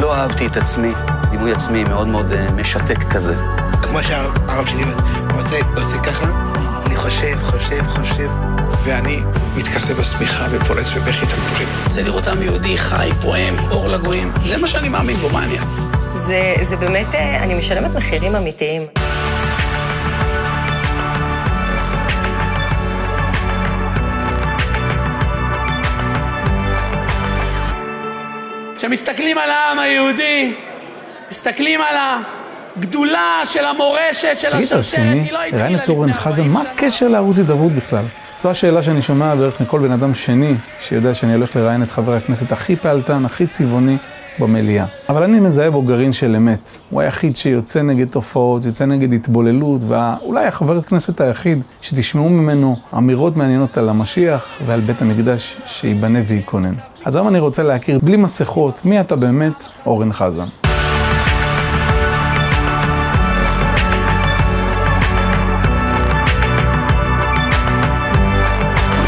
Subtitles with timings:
[0.00, 0.92] לא אהבתי את עצמי,
[1.30, 3.34] דימוי עצמי מאוד מאוד אה, משתק כזה.
[3.82, 4.84] כמו שהרב שלי
[5.34, 6.26] רוצה, עושה ככה,
[6.86, 8.28] אני חושב, חושב, חושב,
[8.84, 9.20] ואני
[9.56, 11.68] מתכסה בשמיכה ופורץ בבכי תמפורים.
[11.84, 14.32] רוצה לראות עם יהודי חי, פועם, אור לגויים.
[14.44, 15.76] זה מה שאני מאמין בו, מה אני אעשה?
[16.14, 18.82] זה, זה באמת, אה, אני משלמת מחירים אמיתיים.
[28.78, 30.54] כשמסתכלים על העם היהודי,
[31.30, 31.96] מסתכלים על
[32.76, 35.02] הגדולה של המורשת, של השרשרת?
[35.04, 36.70] היא לא התחילה לפני חזן, 40 מה שנה.
[36.72, 38.04] הקשר לערוץ הידברות בכלל?
[38.40, 42.14] זו השאלה שאני שומע בערך מכל בן אדם שני, שיודע שאני הולך לראיין את חבר
[42.14, 43.96] הכנסת הכי פעלתן, הכי צבעוני
[44.38, 44.84] במליאה.
[45.08, 46.76] אבל אני מזהה בו גרעין של אמת.
[46.90, 53.36] הוא היחיד שיוצא נגד תופעות, יוצא נגד התבוללות, ואולי החבר הכנסת היחיד שתשמעו ממנו אמירות
[53.36, 56.74] מעניינות על המשיח ועל בית המקדש שייבנה וייכונן.
[57.08, 59.52] אז היום אני רוצה להכיר, בלי מסכות, מי אתה באמת,
[59.86, 60.44] אורן חזן.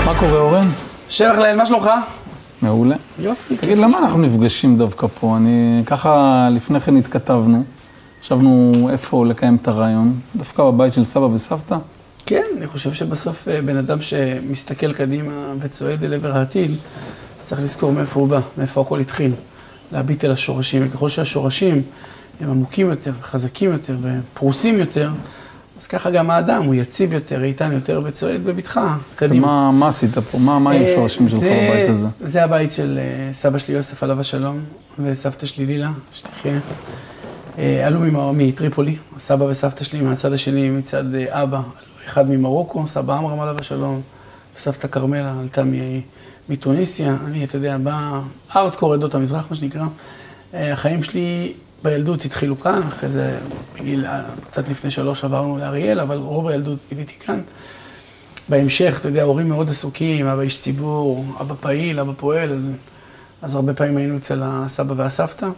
[0.04, 0.66] מה קורה, אורן?
[1.08, 1.90] שבח לאל, מה שלומך?
[2.62, 2.96] מעולה.
[3.18, 3.56] יופי.
[3.56, 5.36] תגיד, למה אנחנו נפגשים דווקא פה?
[5.36, 7.62] אני, ככה לפני כן התכתבנו,
[8.22, 11.76] חשבנו איפה לקיים את הרעיון, דווקא בבית של סבא וסבתא.
[12.26, 16.70] כן, אני חושב שבסוף אה, בן אדם שמסתכל קדימה וצועד אל עבר העתיד,
[17.42, 19.32] צריך לזכור מאיפה הוא בא, מאיפה הכל התחיל.
[19.92, 21.82] להביט אל השורשים, וככל שהשורשים
[22.40, 25.10] הם עמוקים יותר, חזקים יותר ופרוסים יותר,
[25.78, 29.46] אז ככה גם האדם הוא יציב יותר, איתן יותר וצועד בבטחה, קדימה.
[29.46, 30.38] מה, מה עשית פה?
[30.38, 32.06] מה, מה היו אה, השורשים שלך בבית הזה?
[32.20, 34.60] זה הבית של אה, סבא שלי יוסף עליו השלום,
[34.98, 36.58] וסבתא שלי לילה, שתחיה.
[37.58, 38.00] אה, עלו
[38.34, 41.60] מטריפולי, סבא וסבתא שלי מהצד השני, מצד אבא,
[42.06, 44.00] אחד ממרוקו, סבא עמרם עליו השלום,
[44.56, 46.00] וסבתא כרמלה עלתה מ-
[46.50, 47.16] מתוניסיה.
[47.26, 48.20] אני, אתה יודע, בא
[48.56, 49.84] ארטקור עדות המזרח, מה שנקרא.
[50.54, 53.38] אה, החיים שלי בילדות התחילו כאן, אחרי זה
[53.74, 57.40] בגיל, אה, קצת לפני שלוש עברנו לאריאל, אבל רוב הילדות ביליתי כאן.
[58.48, 62.58] בהמשך, אתה יודע, הורים מאוד עסוקים, אבא איש ציבור, אבא פעיל, אבא פועל,
[63.42, 65.48] אז הרבה פעמים היינו אצל הסבא והסבתא.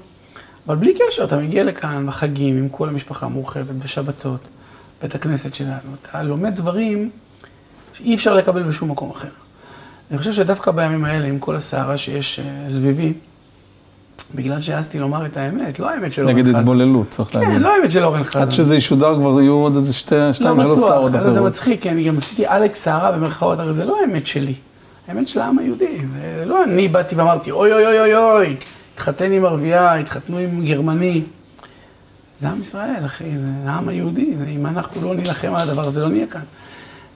[0.66, 4.40] אבל בלי קשר, אתה מגיע לכאן בחגים עם כל המשפחה המורחבת, בשבתות,
[5.02, 7.10] בית הכנסת שלנו, אתה לומד דברים
[7.94, 9.41] שאי אפשר לקבל בשום מקום אחר.
[10.12, 13.12] אני חושב שדווקא בימים האלה, עם כל הסערה שיש אה, סביבי,
[14.34, 16.56] בגלל שהעזתי לומר את האמת, לא האמת של אורן נגד חזן.
[16.56, 17.50] התבוללות, צריך להגיד.
[17.54, 18.40] כן, לא האמת של אורן חזן.
[18.40, 21.48] עד שזה ישודר כבר יהיו עוד איזה שתי, שתיים, לא שלוש סערות אבל זה אחרות.
[21.50, 24.54] מצחיק, כי אני גם עשיתי אלכס סערה במרכאות, הרי זה לא האמת שלי.
[25.08, 25.98] האמת של העם היהודי.
[26.38, 28.56] זה לא אני באתי ואמרתי, אוי אוי אוי אוי אוי,
[28.94, 31.22] התחתן עם ערבייה, התחתנו עם גרמני.
[32.38, 34.34] זה עם ישראל, אחי, זה העם היהודי.
[34.56, 36.40] אם אנחנו לא נילחם על הדבר הזה, לא נהיה כאן.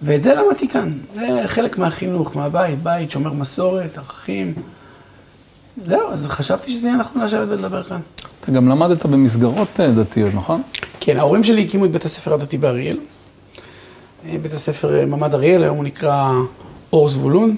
[0.03, 0.93] ואת זה למדתי כאן.
[1.15, 4.55] זה חלק מהחינוך, מהבית, בית שומר מסורת, ערכים.
[5.87, 8.01] זהו, אז חשבתי שזה יהיה נכון לשבת ולדבר כאן.
[8.41, 10.63] אתה גם למדת במסגרות אה, דתיות, נכון?
[11.01, 12.99] כן, ההורים שלי הקימו את בית הספר הדתי באריאל.
[14.29, 16.33] אה, בית הספר אה, ממ"ד אריאל, היום הוא נקרא
[16.93, 17.51] אור זבולון.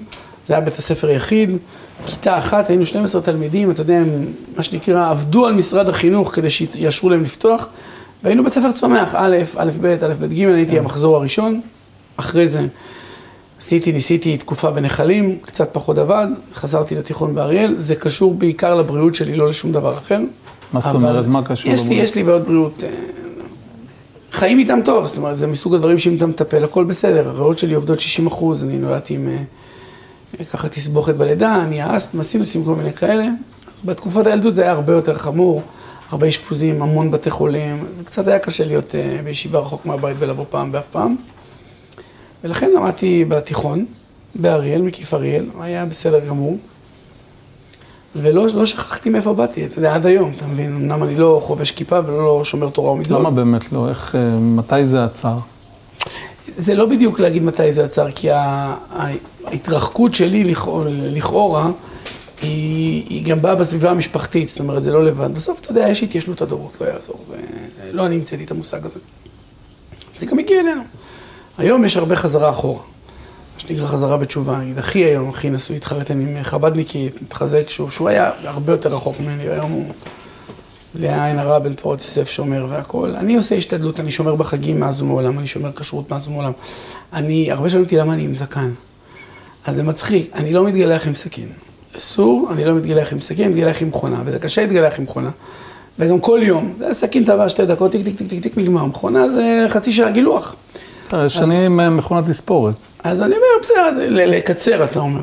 [0.47, 1.50] זה היה בית הספר היחיד.
[2.06, 4.26] כיתה אחת, היינו 12 תלמידים, אתה יודע, הם,
[4.56, 7.69] מה שנקרא, עבדו על משרד החינוך כדי שיאשרו להם לפתוח.
[8.22, 11.60] והיינו בית ספר צומח, א', א', ב', א', ב', ג', הייתי המחזור הראשון.
[12.19, 12.67] אחרי זה
[13.59, 17.75] עשיתי, ניסיתי תקופה בנחלים, קצת פחות עבד, חזרתי לתיכון באריאל.
[17.79, 20.21] זה קשור בעיקר לבריאות שלי, לא לשום דבר אחר.
[20.73, 21.27] מה זאת אומרת?
[21.27, 22.05] מה קשור יש לי, לבריאות?
[22.05, 22.84] יש לי בעיות בריאות.
[22.84, 22.89] אה,
[24.33, 27.29] חיים איתם טוב, זאת אומרת, זה מסוג הדברים שאם אתה מטפל, הכל בסדר.
[27.29, 32.65] הריאות שלי עובדות 60 אחוז, אני נולדתי עם אה, ככה תסבוכת בלידה, אני האסטמה, סינוסים,
[32.65, 33.25] כל מיני כאלה.
[33.77, 35.62] אז בתקופת הילדות זה היה הרבה יותר חמור,
[36.11, 40.45] הרבה אשפוזים, המון בתי חולים, זה קצת היה קשה להיות אה, בישיבה רחוק מהבית ולבוא
[40.50, 41.17] פעם באף פעם.
[42.44, 43.87] ולכן למדתי בתיכון,
[44.34, 46.59] באריאל, מקיף אריאל, היה בסדר גמור.
[48.16, 50.75] ולא לא שכחתי מאיפה באתי, אתה יודע, עד היום, אתה מבין?
[50.75, 53.21] אמנם אני לא חובש כיפה ולא לא שומר תורה ומצוות.
[53.21, 53.88] למה באמת לא?
[53.88, 55.38] איך, אה, מתי זה עצר?
[56.56, 61.70] זה לא בדיוק להגיד מתי זה עצר, כי ההתרחקות שלי לכאורה, לכאורה
[62.43, 65.34] היא, היא גם באה בסביבה המשפחתית, זאת אומרת, זה לא לבד.
[65.34, 67.17] בסוף, אתה יודע, יש התיישנות הדורות, לא יעזור.
[67.31, 67.37] זה-
[67.93, 69.00] לא אני המצאתי את המושג הזה.
[70.17, 70.82] זה גם הגיע אלינו.
[71.58, 72.81] היום יש הרבה חזרה אחורה.
[73.55, 78.08] מה שנקרא חזרה בתשובה, נגיד, אחי היום, אחי נשוי, התחרטן עם חב"דניקית, מתחזק שוב, שהוא
[78.08, 79.84] היה הרבה יותר רחוק ממני, היום הוא
[80.94, 83.16] לעין הרע בן פורת יוסף שומר והכול.
[83.16, 86.52] אני עושה השתדלות, אני שומר בחגים מאז ומעולם, אני שומר כשרות מאז ומעולם.
[87.12, 88.70] אני, הרבה שואלים אותי למה אני עם זקן.
[89.64, 91.49] אז זה מצחיק, אני לא מתגלח עם סכין.
[91.96, 95.31] אסור, אני לא מתגלח עם סכין, אני מתגלח עם מכונה, וזה קשה להתגלח עם מכונה.
[95.99, 99.28] וגם כל יום, זה סכין טבע שתי דקות, טיק טיק טיק טיק טיק נגמר, מכונה
[99.28, 100.54] זה חצי שעה גילוח.
[101.14, 102.75] אה, שני עם אה, מכונת תספורת.
[103.05, 105.20] אז אני אומר, בסדר, לקצר, אתה אומר.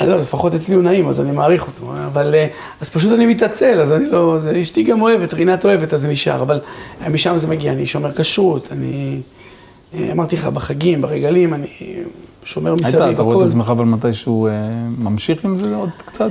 [0.00, 1.92] לא, לפחות אצלי הוא נעים, אז אני מעריך אותו.
[2.06, 2.46] אבל, אה,
[2.80, 6.08] אז פשוט אני מתעצל, אז אני לא, זה, אשתי גם אוהבת, רינת אוהבת, אז זה
[6.08, 6.42] נשאר.
[6.42, 6.60] אבל
[7.10, 9.20] משם זה מגיע, אני שומר כשרות, אני,
[9.94, 11.66] אה, אמרתי לך, בחגים, ברגלים, אני
[12.44, 14.52] שומר מסביב, היית, אתה רואה את עצמך אבל מתישהו אה,
[14.98, 16.30] ממשיך עם זה עוד קצת?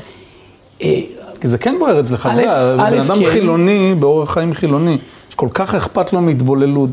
[0.82, 1.02] אה,
[1.42, 3.32] כי זה כן בוער אצלך, אתה יודע, בן אדם כן.
[3.32, 4.98] חילוני, באורח חיים חילוני,
[5.30, 6.90] שכל כך אכפת לו מהתבוללות,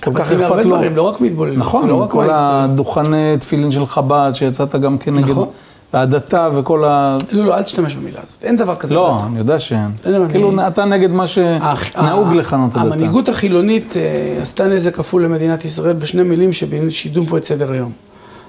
[0.00, 0.76] כל כך אכפת לו.
[0.76, 2.34] דברים, לא רק מהתבוללות, זה נכון, לא כל מההתבוללות.
[2.70, 5.48] הדוכני תפילין של חב"ד, שיצאת גם כנגד, נכון.
[5.94, 7.16] והדתה וכל ה...
[7.32, 8.94] לא, לא, אל תשתמש במילה הזאת, אין דבר כזה.
[8.94, 9.18] לא.
[9.26, 9.90] אני יודע שאין.
[10.06, 12.80] אני- כאילו, אתה נגד מה שנהוג ה- לכנות הדתה.
[12.86, 14.02] המנהיגות החילונית אה,
[14.42, 17.92] עשתה נזק כפול למדינת ישראל בשני מילים ששידעו פה את סדר היום.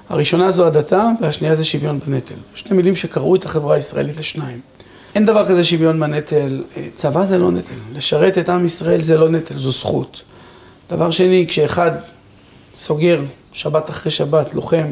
[0.08, 2.34] הראשונה זו הדתה, והשנייה זה שוויון בנטל.
[2.54, 4.58] שני מילים שקרעו את החברה הישראלית לשניים.
[5.14, 9.18] אין דבר כזה שוויון בנטל, אה, צבא זה לא נטל, לשרת את עם ישראל זה
[9.18, 10.22] לא נטל, זו זכות.
[10.92, 11.90] דבר שני, כשאחד
[12.74, 13.20] סוגר
[13.52, 14.90] שבת אחרי שבת, לוחם,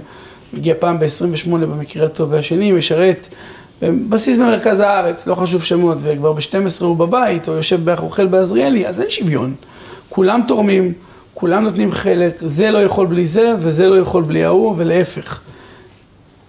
[0.53, 3.29] מגיע פעם ב-28 במקרה הטוב, והשני משרת
[3.83, 8.87] בבסיס במרכז הארץ, לא חשוב שמות, וכבר ב-12 הוא בבית, או יושב בערך אוכל בעזריאלי,
[8.87, 9.55] אז אין שוויון.
[10.09, 10.93] כולם תורמים,
[11.35, 15.41] כולם נותנים חלק, זה לא יכול בלי זה, וזה לא יכול בלי ההוא, ולהפך.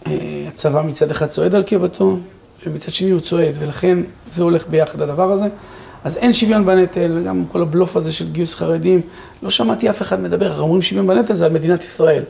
[0.07, 0.13] אה,
[0.47, 2.17] הצבא מצד אחד צועד על קיבתו,
[2.65, 3.97] ומצד שני הוא צועד, ולכן
[4.29, 5.45] זה הולך ביחד הדבר הזה.
[6.03, 9.01] אז אין שוויון בנטל, גם כל הבלוף הזה של גיוס חרדים,
[9.43, 12.23] לא שמעתי אף אחד מדבר, אומרים שוויון בנטל זה על מדינת ישראל.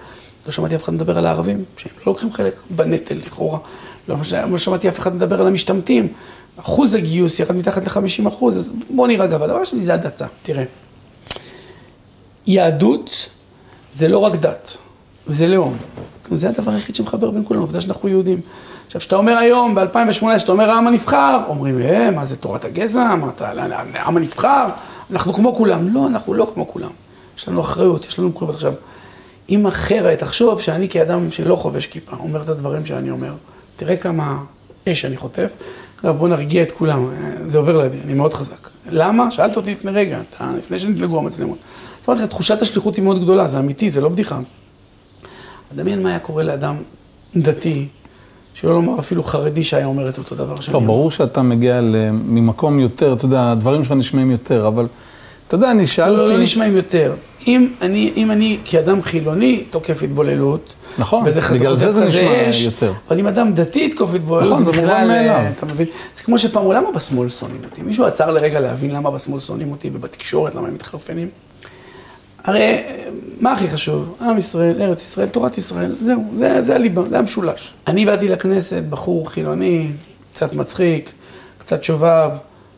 [0.46, 3.60] לא שמעתי אף אחד מדבר על הערבים, שהם לא לוקחים חלק בנטל לכאורה.
[4.08, 4.16] לא,
[4.52, 6.14] לא שמעתי אף אחד מדבר על המשתמטים.
[6.58, 9.38] אחוז הגיוס ירד מתחת ל-50 אחוז, אז בוא נירגע.
[9.42, 10.64] והדבר השני זה הדתה, תראה.
[12.48, 13.30] יהדות
[13.94, 14.78] זה לא רק דת,
[15.28, 15.78] זה לאום.
[16.32, 18.42] זה הדבר היחיד שמחבר בין כולנו, עובדה שאנחנו יהודים.
[18.86, 23.16] עכשיו, כשאתה אומר היום, ב-2018, כשאתה אומר העם הנבחר, אומרים, אה, מה זה תורת הגזע?
[23.16, 23.52] מה אתה,
[23.94, 24.68] העם הנבחר?
[25.12, 25.94] אנחנו כמו כולם.
[25.94, 26.90] לא, אנחנו לא כמו כולם.
[27.38, 28.56] יש לנו אחריות, יש לנו מחויבות.
[28.56, 28.74] עכשיו,
[29.50, 33.34] אם אחרת, תחשוב שאני כאדם שלא חובש כיפה, אומר את הדברים שאני אומר,
[33.76, 34.38] תראה כמה
[34.90, 35.56] אש אני חוטף.
[35.98, 38.70] עכשיו, בוא נרגיע את כולם, אה, זה עובר לידי, אני מאוד חזק.
[38.90, 39.32] למה?
[39.32, 41.58] שאלת אותי לפני רגע, אתה, לפני שנדלגו המצלמות.
[42.08, 44.40] אמרתי לך, תחושת השליחות היא מאוד גדולה, זה אמיתי, זה לא בדיחה.
[45.76, 46.76] דמיין מה היה קורה לאדם
[47.36, 47.88] דתי,
[48.54, 50.80] שלא לומר אפילו חרדי שהיה אומר את אותו דבר שאני לא.
[50.80, 51.82] ברור שאתה מגיע
[52.12, 54.86] ממקום יותר, אתה יודע, הדברים שלך נשמעים יותר, אבל
[55.48, 56.18] אתה יודע, אני שאלתי...
[56.18, 57.14] לא, לא, לא נשמעים יותר.
[57.48, 62.50] אם אני, אם אני כאדם חילוני תוקף התבוללות, נכון, וזה חתוך בגלל זה זה נשמע
[62.50, 62.94] אש, יותר.
[63.10, 65.36] אבל אם אדם דתי יתקוף התבוללות, נכון, זה מובן בכלל, מאליו.
[65.36, 65.88] אה, אתה מבין?
[66.14, 67.82] זה כמו שפעם, למה בשמאל שונאים אותי?
[67.82, 71.28] מישהו עצר לרגע להבין למה בשמאל שונאים אותי ובתקשורת, למה הם מתחרפנים?
[72.44, 72.84] הרי
[73.40, 74.16] מה הכי חשוב?
[74.22, 77.74] עם ישראל, ארץ ישראל, תורת ישראל, זהו, זה, זה הליבה, זה המשולש.
[77.88, 79.92] אני באתי לכנסת, בחור חילוני,
[80.34, 81.12] קצת מצחיק,
[81.58, 82.32] קצת שובב,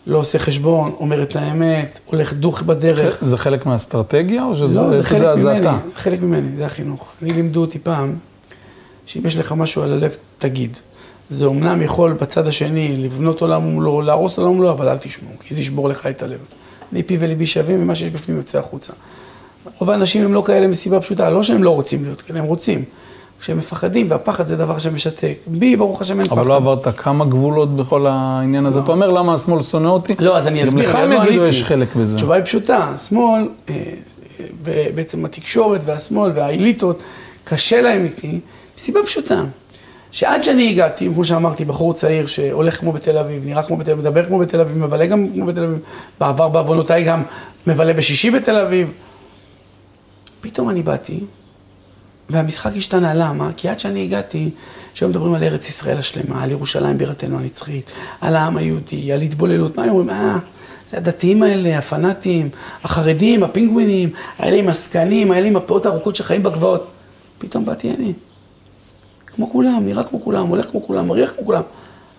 [0.08, 3.24] לא עושה חשבון, אומר את האמת, הולך דוך בדרך.
[3.24, 5.78] זה חלק מהאסטרטגיה, או שזה, לא, זה חלק יודע, זה ממני, אתה?
[5.96, 7.12] חלק ממני, זה החינוך.
[7.22, 8.16] אני לימדו אותי פעם,
[9.06, 10.78] שאם יש לך משהו על הלב, תגיד.
[11.30, 15.56] זה אומנם יכול בצד השני לבנות עולם ומלואו, להרוס עולם ומלואו, אבל אל תשמעו, כי
[15.56, 16.40] זה ישבור לך את הלב.
[16.94, 18.94] אני פי וליבי שווים, ומה שיש בפנים יוצא החוצה.
[19.80, 22.84] רוב האנשים הם לא כאלה מסיבה פשוטה, לא שהם לא רוצים להיות כאלה, הם רוצים.
[23.44, 25.38] כשהם מפחדים, והפחד זה דבר שמשתק.
[25.48, 26.38] בי, ברוך השם, אין פחד.
[26.38, 28.80] אבל לא עברת כמה גבולות בכל העניין הזה.
[28.80, 30.16] אתה אומר, למה השמאל שונא אותי?
[30.20, 31.58] לא, אז אני אסביר, גם לך הם עוד לא יגידו, עניתי.
[31.58, 32.16] יש חלק בזה.
[32.16, 33.76] התשובה היא פשוטה, השמאל, אה,
[34.40, 37.04] אה, ובעצם התקשורת והשמאל והאליטות,
[37.44, 38.40] קשה להם איתי,
[38.78, 39.44] מסיבה פשוטה.
[40.12, 44.06] שעד שאני הגעתי, כמו שאמרתי, בחור צעיר שהולך כמו בתל אביב, נראה כמו בתל אביב,
[44.06, 45.80] מדבר כמו בתל אביב, מבלה גם כמו בתל אביב,
[46.20, 47.24] בעבר בעוונותיי גם
[47.68, 48.88] מבלה בשישי בתל אביב.
[50.44, 51.20] פתאום אני באתי,
[52.30, 53.54] והמשחק השתנה, למה?
[53.58, 54.50] כי עד שאני הגעתי,
[54.94, 59.78] שהיו מדברים על ארץ ישראל השלמה, על ירושלים בירתנו הנצחית, על העם היהודי, על התבוללות,
[59.78, 60.10] מה אומרים?
[60.10, 60.38] אה,
[60.88, 62.50] זה הדתיים האלה, הפנאטים,
[62.84, 66.88] החרדים, הפינגווינים, האלה עם הזקנים, האלה עם הפאות הארוכות שחיים בגבעות.
[67.38, 68.14] פתאום באתי אני.
[69.28, 71.62] כמו כולם, נראה כמו כולם, הולך כמו כולם, מריח כמו כולם,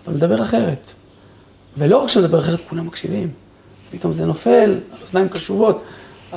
[0.07, 0.93] אבל מדבר אחרת.
[1.77, 3.29] ולא רק שמדבר אחרת, כולם מקשיבים.
[3.91, 5.83] פתאום זה נופל על אוזניים קשובות.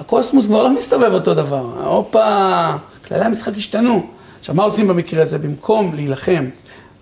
[0.00, 1.64] הקוסמוס כבר לא מסתובב אותו דבר.
[1.84, 2.66] הופה,
[3.08, 4.06] כללי המשחק השתנו.
[4.40, 5.38] עכשיו, מה עושים במקרה הזה?
[5.38, 6.44] במקום להילחם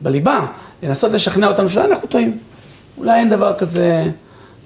[0.01, 0.47] בליבה,
[0.83, 2.39] לנסות לשכנע אותנו שאולי אנחנו טועים.
[2.99, 4.05] אולי אין דבר כזה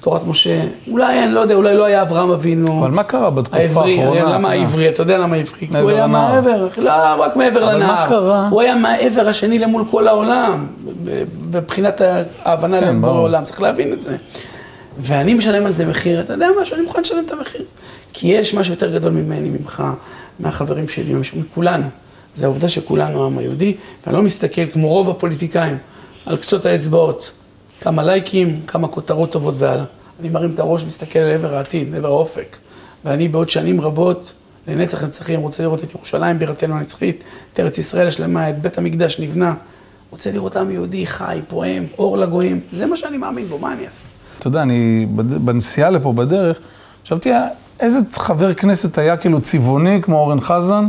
[0.01, 0.61] תורת משה,
[0.91, 2.81] אולי אין, לא יודע, אולי לא היה אברהם אבינו.
[2.81, 4.21] אבל מה קרה בתקופה העברי, האחרונה?
[4.21, 4.51] הרי למה?
[4.51, 4.89] העברי?
[4.89, 5.59] אתה יודע למה העברי?
[5.59, 6.35] כי מעבר הוא היה לנהר.
[6.35, 8.09] מעבר, לא רק מעבר אבל מה לנהר.
[8.09, 8.49] קרה?
[8.49, 10.67] הוא היה מהעבר השני למול כל העולם,
[11.53, 12.01] מבחינת
[12.45, 13.05] ההבנה כן.
[13.05, 14.17] העולם, צריך להבין את זה.
[15.03, 17.65] ואני משלם על זה מחיר, אתה יודע משהו, אני מוכן לשלם את המחיר.
[18.13, 19.83] כי יש משהו יותר גדול ממני, ממך,
[20.39, 21.87] מהחברים שלי, מכולנו.
[22.35, 23.77] זה העובדה שכולנו העם היהודי,
[24.07, 25.79] ואני לא מסתכל כמו רוב הפוליטיקאים
[26.27, 27.33] על קצות האצבעות,
[27.81, 29.85] כמה לייקים, כמה כותרות טובות והלאה.
[30.21, 32.57] אני מרים את הראש, מסתכל לעבר העתיד, לעבר האופק.
[33.05, 34.33] ואני בעוד שנים רבות,
[34.69, 39.21] לנצח נצחים, רוצה לראות את ירושלים בירתנו הנצחית, את ארץ ישראל השלמה, את בית המקדש
[39.21, 39.55] נבנה.
[40.11, 43.85] רוצה לראות עם יהודי חי, פועם, אור לגויים, זה מה שאני מאמין בו, מה אני
[43.85, 44.05] אעשה?
[44.39, 46.59] אתה יודע, אני בנסיעה לפה בדרך,
[47.05, 47.31] חשבתי,
[47.81, 50.89] איזה חבר כנסת היה כאילו צבעוני כמו אורן חזן?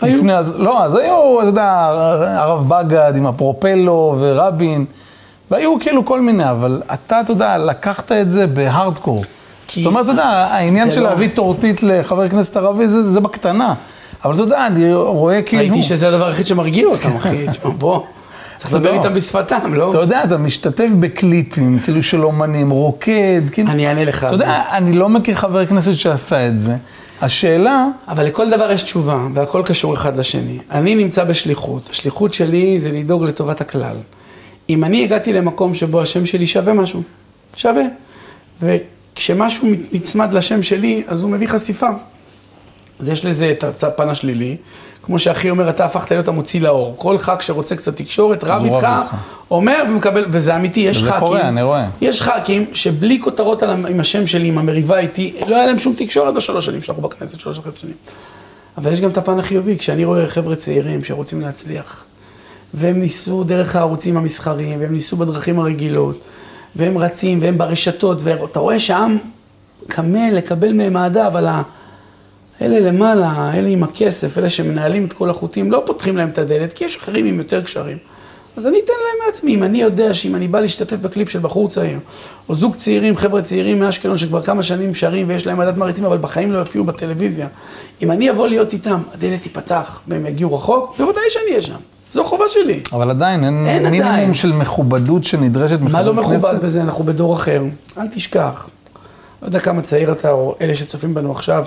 [0.00, 0.16] היו.
[0.16, 1.90] לפני, אז, לא, אז היו, אתה יודע,
[2.38, 4.84] הרב בגד עם הפרופלו ורבין,
[5.50, 9.24] והיו כאילו כל מיני, אבל אתה, אתה יודע, לקחת את זה בהארדקור.
[9.74, 13.74] זאת אומרת, אתה יודע, העניין של לא- להביא טורטית לחבר כנסת ערבי, זה, זה בקטנה.
[14.24, 15.62] אבל אתה יודע, אני רואה כאילו...
[15.62, 18.02] ראיתי שזה הדבר היחיד שמרגיע אותם, אחי, תשמע, בוא,
[18.60, 18.96] צריך לדבר לא.
[18.96, 19.90] איתם בשפתם, לא?
[19.90, 23.70] אתה יודע, אתה משתתף בקליפים, כאילו של אומנים, רוקד, כאילו...
[23.70, 24.44] אני אענה לך אתה על זה.
[24.44, 26.76] יודע, אני לא מכיר חבר כנסת שעשה את זה.
[27.20, 30.58] השאלה, אבל לכל דבר יש תשובה, והכל קשור אחד לשני.
[30.70, 33.96] אני נמצא בשליחות, השליחות שלי זה לדאוג לטובת הכלל.
[34.70, 37.02] אם אני הגעתי למקום שבו השם שלי שווה משהו,
[37.56, 37.84] שווה.
[38.62, 41.88] וכשמשהו נצמד לשם שלי, אז הוא מביא חשיפה.
[43.00, 44.56] אז יש לזה את הפן השלילי,
[45.02, 46.94] כמו שאחי אומר, אתה הפכת להיות המוציא לאור.
[46.98, 49.14] כל ח"כ שרוצה קצת תקשורת, רב איתך, איתך.
[49.50, 51.20] אומר ומקבל, וזה אמיתי, יש זה ח"כים.
[51.20, 51.86] קורה, אני רואה.
[52.00, 55.94] יש ח"כים שבלי כותרות על, עם השם שלי, עם המריבה איתי, לא היה להם שום
[55.96, 57.94] תקשורת בשלוש שנים שאנחנו בכנסת, שלוש וחצי שנים.
[58.78, 62.04] אבל יש גם את הפן החיובי, כשאני רואה חבר'ה צעירים שרוצים להצליח,
[62.74, 66.20] והם ניסו דרך הערוצים המסחריים, והם ניסו בדרכים הרגילות,
[66.76, 69.18] והם רצים, והם ברשתות, ואתה רואה שהעם
[69.88, 71.62] קמה לקבל מהם אהדה, אבל ה...
[72.62, 76.72] אלה למעלה, אלה עם הכסף, אלה שמנהלים את כל החוטים, לא פותחים להם את הדלת,
[76.72, 77.98] כי יש אחרים עם יותר קשרים.
[78.56, 81.68] אז אני אתן להם מעצמי, אם אני יודע שאם אני בא להשתתף בקליפ של בחור
[81.68, 81.98] צעיר,
[82.48, 86.18] או זוג צעירים, חבר'ה צעירים מאשקלון שכבר כמה שנים שרים ויש להם עדת מעריצים, אבל
[86.18, 87.48] בחיים לא יופיעו בטלוויזיה,
[88.02, 91.76] אם אני אבוא להיות איתם, הדלת תיפתח והם יגיעו רחוק, בוודאי שאני אהיה שם.
[92.12, 92.80] זו חובה שלי.
[92.92, 94.34] אבל עדיין אין, אין מינימום עדיין.
[94.34, 96.48] של מכובדות שנדרשת מה לא מחבר כנסת.
[96.48, 96.82] מכובד בזה?
[96.82, 97.62] אנחנו בדור אחר.
[97.98, 98.68] אל תשכח.
[99.42, 101.64] לא יודע כמה צעיר אתה, או אלה שצופים בנו עכשיו,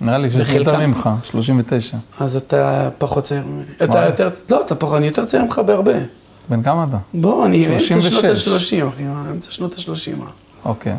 [0.00, 0.48] נראה לי שיש.
[0.48, 1.96] יותר ממך, 39.
[2.20, 3.64] אז אתה פחות צעיר ממני.
[3.84, 4.06] אתה.
[4.06, 5.92] יותר, לא, אתה פחות, אני יותר צעיר ממך בהרבה.
[6.48, 6.98] בן כמה אתה?
[7.14, 8.44] בוא, אני אמצע 36.
[8.44, 10.22] שנות ה-30, אחי, אמצע שנות ה-30.
[10.64, 10.96] אוקיי.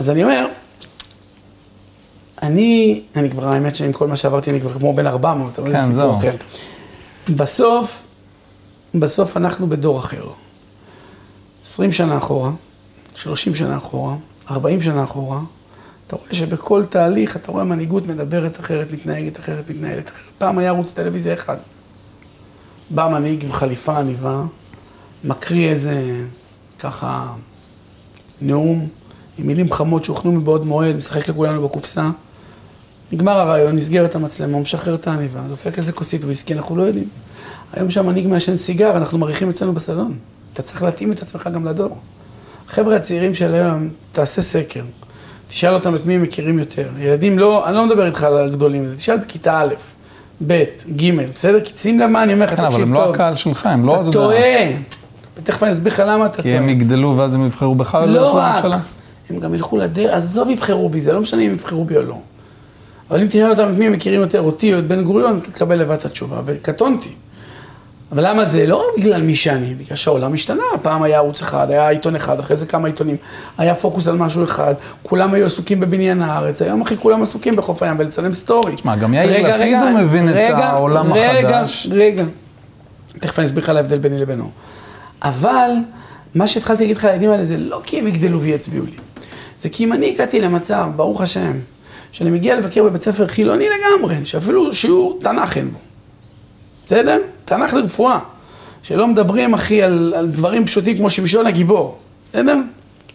[0.00, 0.46] אז אני אומר,
[2.42, 5.84] אני, אני כבר, האמת שעם כל מה שעברתי, אני כבר כמו בן 400, אבל כן,
[5.84, 6.16] זה זהו.
[6.16, 6.36] סיפור אחר.
[7.36, 8.06] בסוף,
[8.94, 10.24] בסוף אנחנו בדור אחר.
[11.64, 12.50] 20 שנה אחורה,
[13.14, 14.14] 30 שנה אחורה,
[14.50, 15.40] 40 שנה אחורה,
[16.12, 20.30] אתה רואה שבכל תהליך, אתה רואה מנהיגות מדברת אחרת, מתנהגת אחרת, מתנהלת אחרת.
[20.38, 21.56] פעם היה ערוץ טלוויזיה אחד.
[22.90, 24.42] בא מנהיג עם חליפה עניבה,
[25.24, 26.24] מקריא איזה,
[26.78, 27.32] ככה,
[28.40, 28.88] נאום,
[29.38, 32.10] עם מילים חמות שהוכנו מבעוד מועד, משחק לכולנו בקופסה.
[33.12, 37.08] נגמר הרעיון, נסגרת המצלמה, הוא משחרר את העניבה, דופק איזה כוסית וויסקי, אנחנו לא יודעים.
[37.72, 40.18] היום שהמנהיג מעשן סיגר, אנחנו מעריכים אצלנו בסלון.
[40.52, 41.98] אתה צריך להתאים את עצמך גם לדור.
[42.68, 44.82] החבר'ה הצעירים של היום, תעשה סקר.
[45.52, 46.88] תשאל אותם את מי הם מכירים יותר.
[46.98, 49.74] ילדים לא, אני לא מדבר איתך על הגדולים, תשאל בכיתה א',
[50.46, 50.64] ב',
[50.96, 51.60] ג', בסדר?
[51.60, 53.14] כי שים לב מה אני אומר לך, כן, אבל תקשיב הם לא טוב.
[53.14, 54.38] הקהל שלך, הם לא, אתה טועה.
[55.36, 56.62] ותכף אני אסביר לך למה אתה כי טועה.
[56.62, 58.80] הם יגדלו ואז הם יבחרו בך ולא לא יבחרו רק.
[59.30, 62.18] הם גם ילכו לדרך, עזוב יבחרו בי, זה לא משנה אם יבחרו בי או לא.
[63.10, 65.80] אבל אם תשאל אותם את מי הם מכירים יותר, אותי או את בן גוריון, תקבל
[65.80, 67.08] לבד את התשובה, וקטונתי.
[68.12, 68.66] אבל למה זה?
[68.66, 70.62] לא בגלל מי שאני, בגלל שהעולם השתנה.
[70.82, 73.16] פעם היה ערוץ אחד, היה עיתון אחד, אחרי זה כמה עיתונים,
[73.58, 77.82] היה פוקוס על משהו אחד, כולם היו עסוקים בבניין הארץ, היום אחי כולם עסוקים בחוף
[77.82, 78.74] הים ולצלם סטורי.
[78.74, 81.88] תשמע, גם יאיר רגע, לפיד רגע, הוא מבין את רגע, העולם רגע, החדש.
[81.90, 82.24] רגע,
[83.20, 84.50] תכף אני אסביר לך על ההבדל ביני לבינו.
[85.22, 85.70] אבל
[86.34, 88.96] מה שהתחלתי להגיד לך לילדים האלה זה לא כי הם יגדלו ויצביעו לי.
[89.60, 91.52] זה כי אם אני הגעתי למצב, ברוך השם,
[92.12, 95.78] שאני מגיע לבקר בבית ספר חילוני לגמרי, שאפילו שיעור תנ"ך אין בו.
[96.86, 97.18] בסדר?
[97.56, 98.18] תנ"ך לרפואה.
[98.82, 101.98] שלא מדברים, אחי, על, על דברים פשוטים כמו שמשון הגיבור.
[102.30, 102.56] בסדר?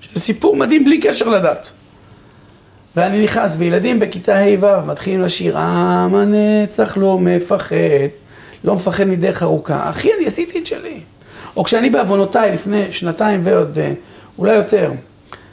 [0.01, 1.71] שזה סיפור מדהים בלי קשר לדת.
[2.95, 7.75] ואני נכנס, וילדים בכיתה ה'-ו' מתחילים לשיר, עם הנצח לא מפחד,
[8.63, 9.89] לא מפחד מדרך ארוכה.
[9.89, 10.99] אחי, אני עשיתי את שלי.
[11.57, 13.93] או כשאני בעוונותיי לפני שנתיים ועוד, אה,
[14.37, 14.91] אולי יותר,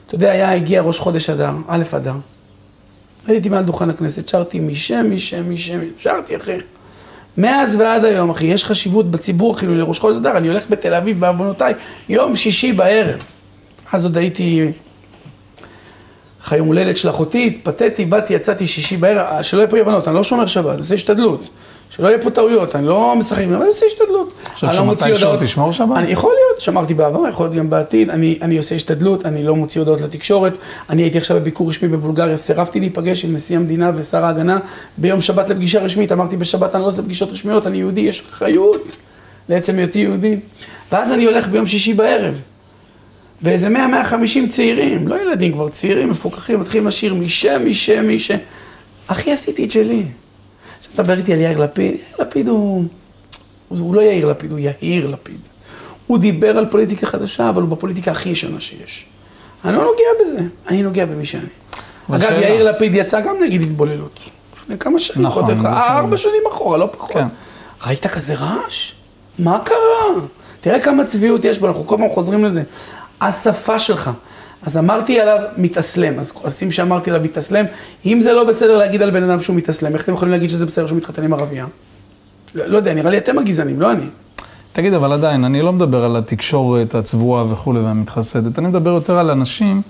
[0.07, 2.15] אתה יודע, היה, הגיע ראש חודש אדר, א' אדר.
[3.27, 6.59] הייתי מעל דוכן הכנסת, שרתי משם, משם, משם, שרתי, אחי.
[7.39, 11.21] מאז ועד היום, אחי, יש חשיבות בציבור, כאילו, לראש חודש אדר, אני הולך בתל אביב
[11.21, 11.75] בעוונותיי,
[12.09, 13.23] יום שישי בערב.
[13.93, 14.73] אז עוד הייתי
[16.45, 20.09] אחרי יום הולדת של אחותי, התפתיתי, באתי, יצאתי שישי בערב, שלא יהיה פה אי הבנות,
[20.09, 21.41] אני לא שומר שבת, אני עושה השתדלות.
[21.91, 24.33] שלא יהיה פה טעויות, אני לא משחק, אבל אני עושה השתדלות.
[24.63, 25.45] אני לא מוציא שמתישהו הודעות.
[25.45, 25.97] תשמור שבת?
[25.97, 29.57] אני יכול להיות, שמרתי בעבר, יכול להיות גם בעתיד, אני, אני עושה השתדלות, אני לא
[29.57, 30.53] מוציא הודעות לתקשורת.
[30.91, 34.59] אני הייתי עכשיו בביקור רשמי בבולגריה, סירבתי להיפגש עם נשיא המדינה ושר ההגנה
[34.99, 38.97] ביום שבת לפגישה רשמית, אמרתי בשבת אני לא עושה פגישות רשמיות, אני יהודי, יש אחריות
[39.49, 40.37] לעצם היותי יהודי.
[40.93, 42.41] ואז אני הולך ביום שישי בערב.
[43.43, 48.37] ואיזה 100-150 צעירים, לא ילדים כבר, צעירים, מפוקחים, מתחילים לשיר משם, משם, משם.
[49.07, 50.03] אחי, עשיתי את שלי.
[50.79, 52.85] עכשיו תדבר איתי על יאיר לפיד, יאיר לפיד הוא...
[53.69, 55.49] הוא לא יאיר לפיד, הוא יאיר לפיד.
[56.07, 59.07] הוא דיבר על פוליטיקה חדשה, אבל הוא בפוליטיקה הכי ישנה שיש.
[59.65, 61.45] אני לא נוגע בזה, אני נוגע במי שאני.
[62.11, 62.31] אגב.
[62.43, 64.21] יאיר לפיד יצא גם נגד התבוללות.
[64.57, 66.17] לפני כמה שנים, נכון, את ארבע.
[66.17, 67.13] שנים אחורה, לא פחות.
[67.13, 67.27] כן.
[67.87, 68.93] ראית כזה רעש?
[69.39, 70.27] מה קרה?
[70.61, 72.63] תראה כמה צביעות יש בו, אנחנו כל פעם חוזרים לזה.
[73.29, 74.11] השפה שלך.
[74.63, 77.65] אז אמרתי עליו מתאסלם, אז כועסים שאמרתי עליו מתאסלם.
[78.07, 80.67] אם זה לא בסדר להגיד על בן אדם שהוא מתאסלם, איך אתם יכולים להגיד שזה
[80.67, 81.67] בסדר שהוא מתחתן עם ערבייה?
[82.55, 84.07] לא, לא יודע, נראה לי אתם הגזענים, לא אני.
[84.73, 89.31] תגיד, אבל עדיין, אני לא מדבר על התקשורת הצבועה וכולי והמתחסדת, אני מדבר יותר על
[89.31, 89.83] אנשים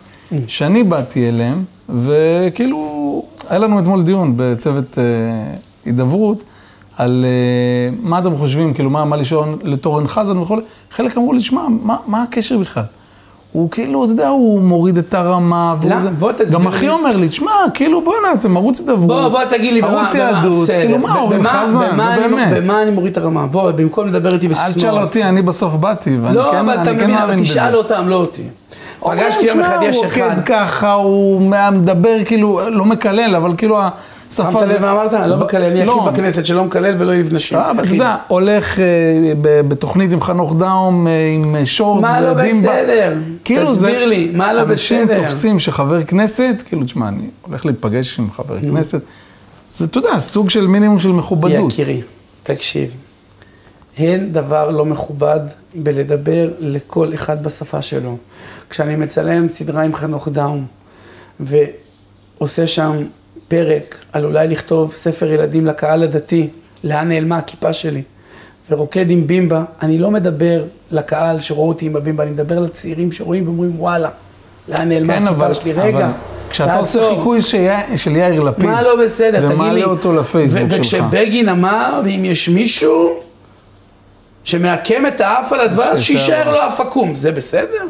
[0.47, 5.05] שאני באתי אליהם, וכאילו, היה לנו אתמול דיון בצוות אה,
[5.85, 6.45] הידברות,
[6.97, 11.41] על אה, מה אתם חושבים, כאילו, מה, מה לשאול לתורן חזן וכולי, חלק אמרו לי,
[11.41, 12.85] שמע, מה, מה הקשר בכלל?
[13.55, 15.99] הוא כאילו, אתה יודע, הוא מוריד את הרמה, והוא?
[15.99, 16.11] זה...
[16.11, 16.89] בוא תסביר גם אחי.
[16.89, 20.67] אומר לי, תשמע, כאילו, בואנה, אתם ערוץ הידברות, בוא, בוא תגיד לי, ערוץ יהדות.
[20.67, 22.49] כאילו, מה, אורן חזן, נו באמת.
[22.57, 23.47] במה אני מוריד את הרמה?
[23.47, 24.77] בוא, במקום לדבר איתי אל בסיסמאות.
[24.77, 27.45] תשאל אותי, אני בסוף באתי, ואני לא, כן, אבל אתה כן מבין, מאמין אבל בזה.
[27.45, 28.43] תשאל אותם, לא אותי.
[29.01, 30.21] פגשתי יום אחד, יש אחד.
[30.21, 31.41] הוא רוקד ככה, הוא
[31.73, 33.79] מדבר כאילו, לא מקלל, אבל כאילו.
[34.31, 35.13] שמת לב מה אמרת?
[35.13, 36.11] לא מקלל, אני היחיד לא.
[36.13, 37.59] בכנסת שלא מקלל ולא אוהב נשים.
[37.59, 37.89] אתה.
[37.95, 38.85] יודע, הולך אה,
[39.69, 42.33] בתוכנית עם חנוך דאום, אה, עם אה, שורטס מה לא.
[42.35, 43.15] בסדר?
[43.45, 45.23] כאילו זה- תסביר לי, מה לא אנשים בסדר?
[45.25, 49.01] תופסים שחבר כנסת, כאילו, תשמע, אני הולך להיפגש עם חבר כנסת,
[49.73, 51.73] זה, אתה יודע, סוג של מינימום של מכובדות.
[51.73, 52.01] יקירי,
[52.43, 52.91] תקשיב.
[53.99, 55.41] אין דבר לא מכובד
[55.75, 58.17] בלדבר לכל אחד בשפה שלו.
[58.71, 60.67] כשאני מצלם סדרה עם חנוך דאום,
[61.41, 62.97] ועושה שם
[63.55, 66.49] פרק על אולי לכתוב ספר ילדים לקהל הדתי,
[66.85, 68.03] לאן נעלמה הכיפה שלי,
[68.71, 73.49] ורוקד עם בימבה, אני לא מדבר לקהל שרואה אותי עם הבימבה, אני מדבר לצעירים שרואים
[73.49, 74.09] ואומרים וואלה,
[74.69, 76.13] לאן נעלמה כן, אבל, הכיפה שלי, רגע, אבל
[76.51, 77.41] כשאתה עושה תעצור." חיקוי
[77.97, 79.55] של יאיר לפיד, מה לא בסדר, תגיד לי.
[79.55, 80.79] ומעלה אותו לפייסבוק שלך.
[80.79, 83.21] וכשבגין אמר, ואם יש מישהו
[84.45, 86.51] שמעקם את האף על הדבש, שיישאר.
[86.51, 87.85] לו אף עקום, זה בסדר?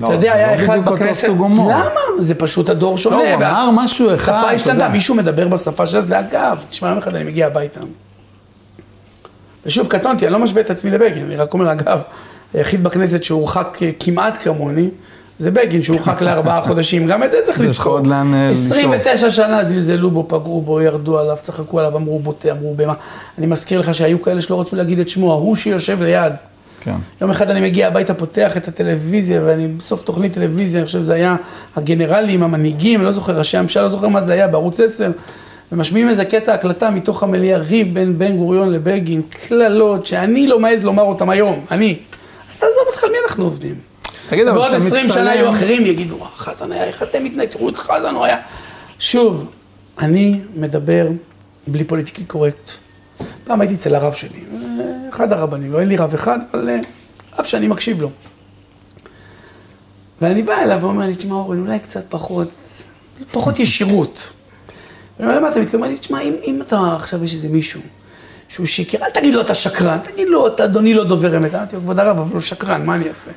[0.00, 1.28] לא, אתה יודע, זה היה לא אחד בכנסת.
[1.28, 2.00] למה?
[2.18, 3.16] זה פשוט הדור שונה.
[3.16, 4.88] לא, הוא אמר משהו אחד, השפה אתה השתנתה.
[4.88, 7.80] מישהו מדבר בשפה של אז, ואגב, תשמע, יום אחד אני מגיע הביתה.
[9.66, 12.00] ושוב, קטונתי, אני לא משווה את עצמי לבגין, אני רק אומר, אגב,
[12.54, 14.90] היחיד בכנסת שהורחק אה, כמעט כמוני,
[15.38, 17.92] זה בגין, שהורחק לארבעה חודשים, גם את זה צריך לזכור.
[17.92, 18.72] עוד לאן, אה, לשאוף.
[18.72, 22.94] 29 שנה זלזלו בו, פגעו בו, ירדו עליו, צחקו עליו, אמרו בוטה, אמרו במה.
[23.38, 26.32] אני מזכיר לך שהיו כאלה שלא רצו להגיד את שמו, ההוא שיושב ליד.
[26.86, 26.94] כן.
[27.20, 31.14] יום אחד אני מגיע הביתה, פותח את הטלוויזיה, ואני בסוף תוכנית טלוויזיה, אני חושב שזה
[31.14, 31.36] היה
[31.76, 35.10] הגנרלים, המנהיגים, לא זוכר, ראשי הממשלה, לא זוכר מה זה היה, בערוץ 10,
[35.72, 40.84] ומשמיעים איזה קטע הקלטה מתוך המליאה, ריב בין בן גוריון לבגין, קללות, שאני לא מעז
[40.84, 41.98] לומר אותם היום, אני.
[42.50, 43.74] אז תעזוב אותך, על מי אנחנו עובדים?
[44.28, 47.24] תגיד, אבל בעוד כשאתה 20 שנה מצטלם- יהיו אחרים, יגידו, "אה, חזן היה, איך אתם
[47.24, 48.36] מתנהגים, תראו את חזן, הוא היה...
[48.98, 49.50] שוב,
[49.98, 51.08] אני מדבר
[51.66, 52.70] בלי פוליטיקלי קורקט.
[53.44, 54.40] פעם הייתי אצל הרב שלי,
[55.16, 56.80] אחד הרבנים, לא אין לי רב אחד, אבל אה,
[57.38, 58.10] רב שאני מקשיב לו.
[60.20, 62.82] ואני בא אליו ואומר לי, תשמע אורן, אולי קצת פחות,
[63.32, 64.32] פחות ישירות.
[65.18, 65.88] ואני אומר, למה אתה מתכוון?
[65.88, 67.80] לי, תשמע, אם, אם אתה עכשיו יש איזה מישהו
[68.48, 71.54] שהוא שיקר, אל תגיד לו אתה שקרן, תגיד לו, אתה אדוני לא דובר אמת.
[71.54, 73.30] אמרתי לו, כבוד הרב, אבל הוא שקרן, מה אני אעשה?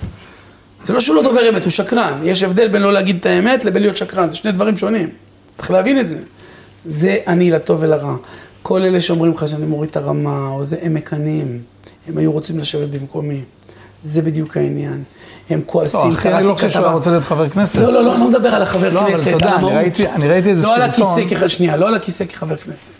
[0.84, 2.20] זה לא שהוא לא דובר אמת, הוא שקרן.
[2.24, 5.10] יש הבדל בין לא להגיד את האמת לבין להיות שקרן, זה שני דברים שונים.
[5.58, 6.18] צריך להבין את זה.
[6.86, 8.16] זה אני לטוב ולרע.
[8.70, 11.62] כל אלה שאומרים לך שאני מוריד את הרמה, או זה, הם מקנאים.
[12.08, 13.42] הם היו רוצים לשבת במקומי.
[14.04, 15.04] זה בדיוק העניין.
[15.50, 17.80] הם כועסים, לא, אחי, אני לא חושב שהוא היה רוצה להיות חבר כנסת.
[17.80, 19.74] לא, לא, לא, אני לא מדבר על החבר לא, אבל כנסת, על אני המהות.
[19.74, 21.20] ראיתי- אני ראיתי איזה לא על סרטון.
[21.22, 22.92] הכיסא, כח- שנייה, לא על הכיסא כחבר כנסת.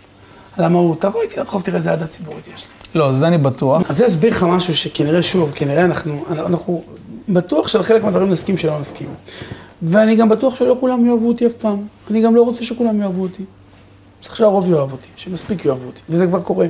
[0.58, 1.02] על המהות.
[1.02, 3.00] תבוא איתי לרחוב, תראה איזה אהדה ציבורית יש לי.
[3.00, 3.82] לא, זה אני בטוח.
[3.92, 6.84] אז זה יסביר לך משהו שכנראה, שוב, כנראה אנחנו, אנחנו
[7.30, 9.08] בטוח שעל חלק מהדברים נסכים שלא נסכים.
[9.82, 11.78] ואני גם בטוח שלא כולם יאהבו אותי אף פעם.
[12.12, 13.44] אני גם לא רוצה שכולם יאהבו אותי.
[14.20, 16.68] צריך שהרוב יאהב אותי, שמספיק יאהבו אותי, וזה כבר קורה.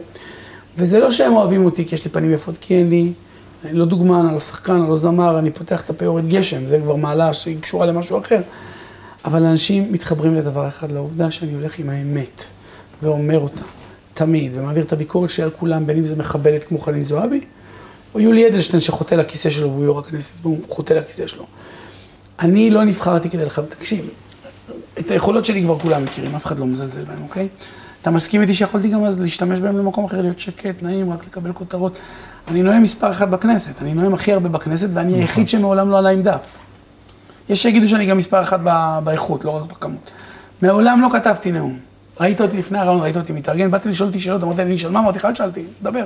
[0.77, 3.11] וזה לא שהם אוהבים אותי כי יש לי פנים יפות, כי אין לי,
[3.65, 6.67] אני לא דוגמן, אני לא שחקן, אני לא זמר, אני פותח את הפה יורד גשם,
[6.67, 8.41] זה כבר מעלה שהיא קשורה למשהו אחר.
[9.25, 12.43] אבל אנשים מתחברים לדבר אחד, לעובדה שאני הולך עם האמת,
[13.01, 13.61] ואומר אותה,
[14.13, 17.41] תמיד, ומעביר את הביקורת שלי על כולם, בין אם זה מחבלת כמו חנין זועבי,
[18.13, 21.45] או יולי אדלשטיין שחוטא לכיסא שלו והוא יו"ר הכנסת, והוא חוטא לכיסא שלו.
[22.39, 24.09] אני לא נבחרתי כדי לך, תקשיב,
[24.99, 27.47] את היכולות שלי כבר כולם מכירים, אף אחד לא מזלזל בהם, אוקיי?
[28.01, 31.53] אתה מסכים איתי שיכולתי גם אז להשתמש בהם למקום אחר, להיות שקט, נעים, רק לקבל
[31.53, 31.99] כותרות.
[32.47, 36.09] אני נואם מספר אחת בכנסת, אני נואם הכי הרבה בכנסת, ואני היחיד שמעולם לא עלה
[36.09, 36.59] עם דף.
[37.49, 38.59] יש שיגידו שאני גם מספר אחת
[39.03, 40.11] באיכות, לא רק בכמות.
[40.61, 41.79] מעולם לא כתבתי נאום.
[42.19, 44.91] ראית אותי לפני הריאיון, ראית אותי מתארגן, באת לשאול אותי שאלות, אמרת לי, אני אשאל
[44.91, 44.99] מה?
[44.99, 46.05] אמרתי לך, אל תשאל אותי, דבר.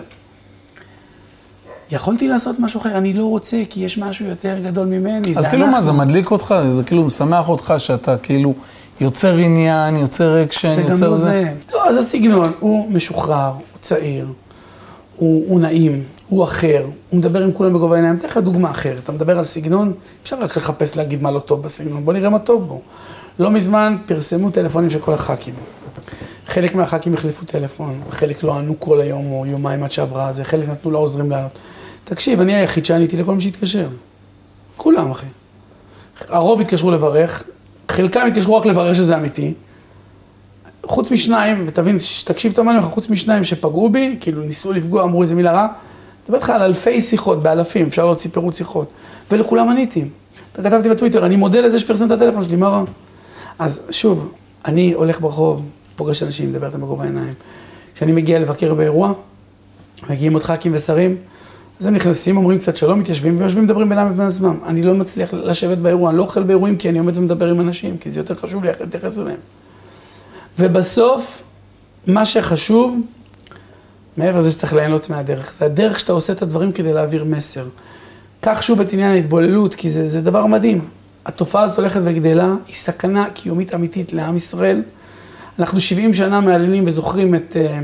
[1.91, 5.67] יכולתי לעשות משהו אחר, אני לא רוצה, כי יש משהו יותר גדול ממני, אז כאילו
[5.67, 5.85] מה, אנחנו.
[5.85, 6.55] זה מדליק אותך?
[6.71, 8.53] זה כאילו משמח אותך שאתה כאילו
[9.01, 11.23] יוצר עניין, יוצר אקשן, זה גם יוצר לא זה?
[11.23, 11.53] זה.
[11.73, 14.27] לא, זה סגנון, הוא משוחרר, הוא צעיר,
[15.15, 18.15] הוא, הוא נעים, הוא אחר, הוא מדבר עם כולם בגובה העיניים.
[18.15, 21.61] אתן לך דוגמה אחרת, אתה מדבר על סגנון, אפשר רק לחפש להגיד מה לא טוב
[21.61, 22.81] בסגנון, בוא נראה מה טוב בו.
[23.39, 25.53] לא מזמן פרסמו טלפונים של כל הח"כים.
[26.47, 30.69] חלק מהח"כים החליפו טלפון, חלק לא ענו כל היום או יומיים עד שעברה זה, חלק
[30.69, 31.59] נתנו לעוזרים לענות.
[32.03, 33.87] תקשיב, אני היחיד שעניתי לכל מי שהתקשר.
[34.77, 35.25] כולם, אחי.
[36.29, 37.43] הרוב התקשרו לברך,
[37.93, 39.53] חלקם התקשרו רק לברך שזה אמיתי.
[40.85, 45.21] חוץ משניים, ותבין, תקשיב טוב מה אני חוץ משניים שפגעו בי, כאילו ניסו לפגוע, אמרו
[45.21, 45.67] איזה מילה רע,
[46.23, 48.89] מדבר איתך על אלפי שיחות, באלפים, אפשר להוציא פירוט שיחות,
[49.31, 50.05] ולכולם עניתי.
[50.57, 52.83] וכתבתי בטוויטר, אני מודה לזה שפרסם את הטלפון שלי, מה רע?
[53.59, 54.31] אז שוב,
[54.65, 55.61] אני הולך ברחוב,
[55.95, 57.33] פוגש אנשים, מדבר איתם בגובה העיניים.
[57.95, 59.13] כשאני מגיע לבקר באירוע,
[60.09, 61.17] מגיעים עוד ח"כים ושרים,
[61.83, 64.57] אז הם נכנסים, אומרים קצת שלום, מתיישבים ויושבים, מדברים בינם לבין עצמם.
[64.65, 67.97] אני לא מצליח לשבת באירוע, אני לא אוכל באירועים כי אני עומד ומדבר עם אנשים,
[67.97, 69.37] כי זה יותר חשוב לי להתייחס אליהם.
[70.59, 71.43] ובסוף,
[72.07, 72.97] מה שחשוב,
[74.17, 77.65] מעבר לזה שצריך ליהנות מהדרך, זה הדרך שאתה עושה את הדברים כדי להעביר מסר.
[78.41, 80.81] קח שוב את עניין ההתבוללות, כי זה, זה דבר מדהים.
[81.25, 84.83] התופעה הזאת הולכת וגדלה, היא סכנה קיומית אמיתית לעם ישראל.
[85.59, 87.79] אנחנו 70 שנה מהללים וזוכרים את, אה,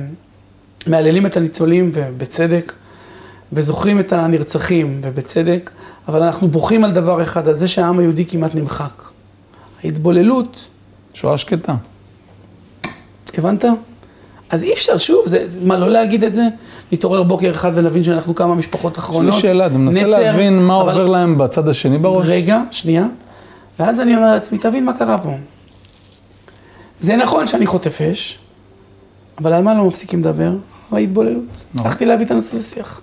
[0.88, 2.73] מהללים את הניצולים, ובצדק,
[3.53, 5.71] וזוכרים את הנרצחים, ובצדק,
[6.07, 9.03] אבל אנחנו בוכים על דבר אחד, על זה שהעם היהודי כמעט נמחק.
[9.83, 10.67] ההתבוללות...
[11.13, 11.75] שואה שקטה.
[13.38, 13.65] הבנת?
[14.49, 16.47] אז אי אפשר, שוב, זה, זה, מה, לא להגיד את זה?
[16.91, 19.29] נתעורר בוקר אחד ונבין שאנחנו כמה משפחות אחרונות.
[19.29, 20.91] יש לי שאלה, אתה מנסה להבין מה אבל...
[20.91, 22.25] עובר להם בצד השני בראש?
[22.27, 23.05] רגע, שנייה.
[23.79, 25.33] ואז אני אומר לעצמי, תבין מה קרה פה.
[27.01, 28.39] זה נכון שאני חוטף אש,
[29.38, 30.51] אבל על מה לא מפסיקים לדבר?
[30.91, 31.43] ההתבוללות.
[31.43, 31.81] נכון.
[31.81, 33.01] הצלחתי להביא את הנושא לשיח.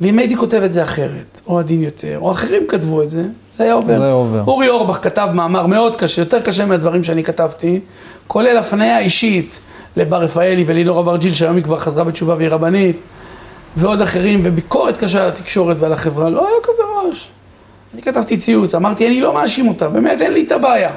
[0.00, 3.24] ואם הייתי כותב את זה אחרת, או עדין יותר, או אחרים כתבו את זה,
[3.56, 3.98] זה היה עובר.
[3.98, 4.42] זה היה עובר.
[4.46, 7.80] אורי אורבך כתב מאמר מאוד קשה, יותר קשה מהדברים שאני כתבתי,
[8.26, 9.60] כולל הפניה אישית
[9.96, 12.96] לבר רפאלי ולינור אברג'יל, שהיום היא כבר חזרה בתשובה והיא רבנית,
[13.76, 17.28] ועוד אחרים, וביקורת קשה על התקשורת ועל החברה, לא היה כזה ראש.
[17.94, 20.90] אני כתבתי ציוץ, אמרתי, אני לא מאשים אותה, באמת, אין לי את הבעיה.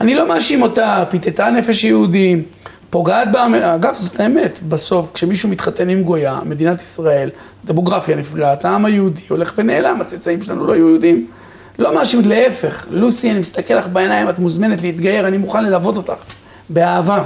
[0.00, 2.42] אני לא מאשים אותה, פיתתה נפש יהודים,
[2.90, 7.30] פוגעת בה, אגב, זאת האמת, בסוף, כשמישהו מתחתן עם גויה, מדינת ישראל,
[7.64, 11.26] דמוגרפיה נפגעת, העם היהודי הולך ונעלם, הצאצאים שלנו לא יהודים.
[11.78, 16.24] לא מאשים, להפך, לוסי, אני מסתכל לך בעיניים, את מוזמנת להתגייר, אני מוכן ללוות אותך,
[16.68, 17.24] באהבה.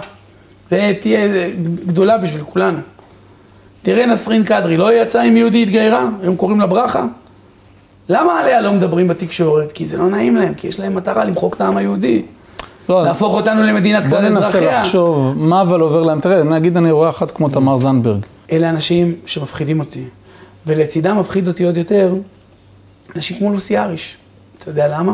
[0.73, 1.51] ותהיה
[1.87, 2.79] גדולה בשביל כולנו.
[3.83, 7.05] תראה נסרין קדרי, לא יצאה עם יהודי התגיירה, היום קוראים לה ברכה.
[8.09, 9.73] למה עליה לא מדברים בתקשורת?
[9.73, 12.23] כי זה לא נעים להם, כי יש להם מטרה למחוק את העם היהודי.
[12.89, 14.61] לא, להפוך אותנו למדינת כלל אזרחיה.
[14.61, 16.21] בוא ננסה לחשוב, מה אבל עובר להם?
[16.21, 18.21] תראה, נגיד אני רואה אחת כמו תמר זנדברג.
[18.53, 20.05] אלה אנשים שמפחידים אותי,
[20.67, 22.15] ולצידם מפחיד אותי עוד יותר,
[23.17, 24.17] אנשים כמו לוסי אריש.
[24.59, 25.13] אתה יודע למה?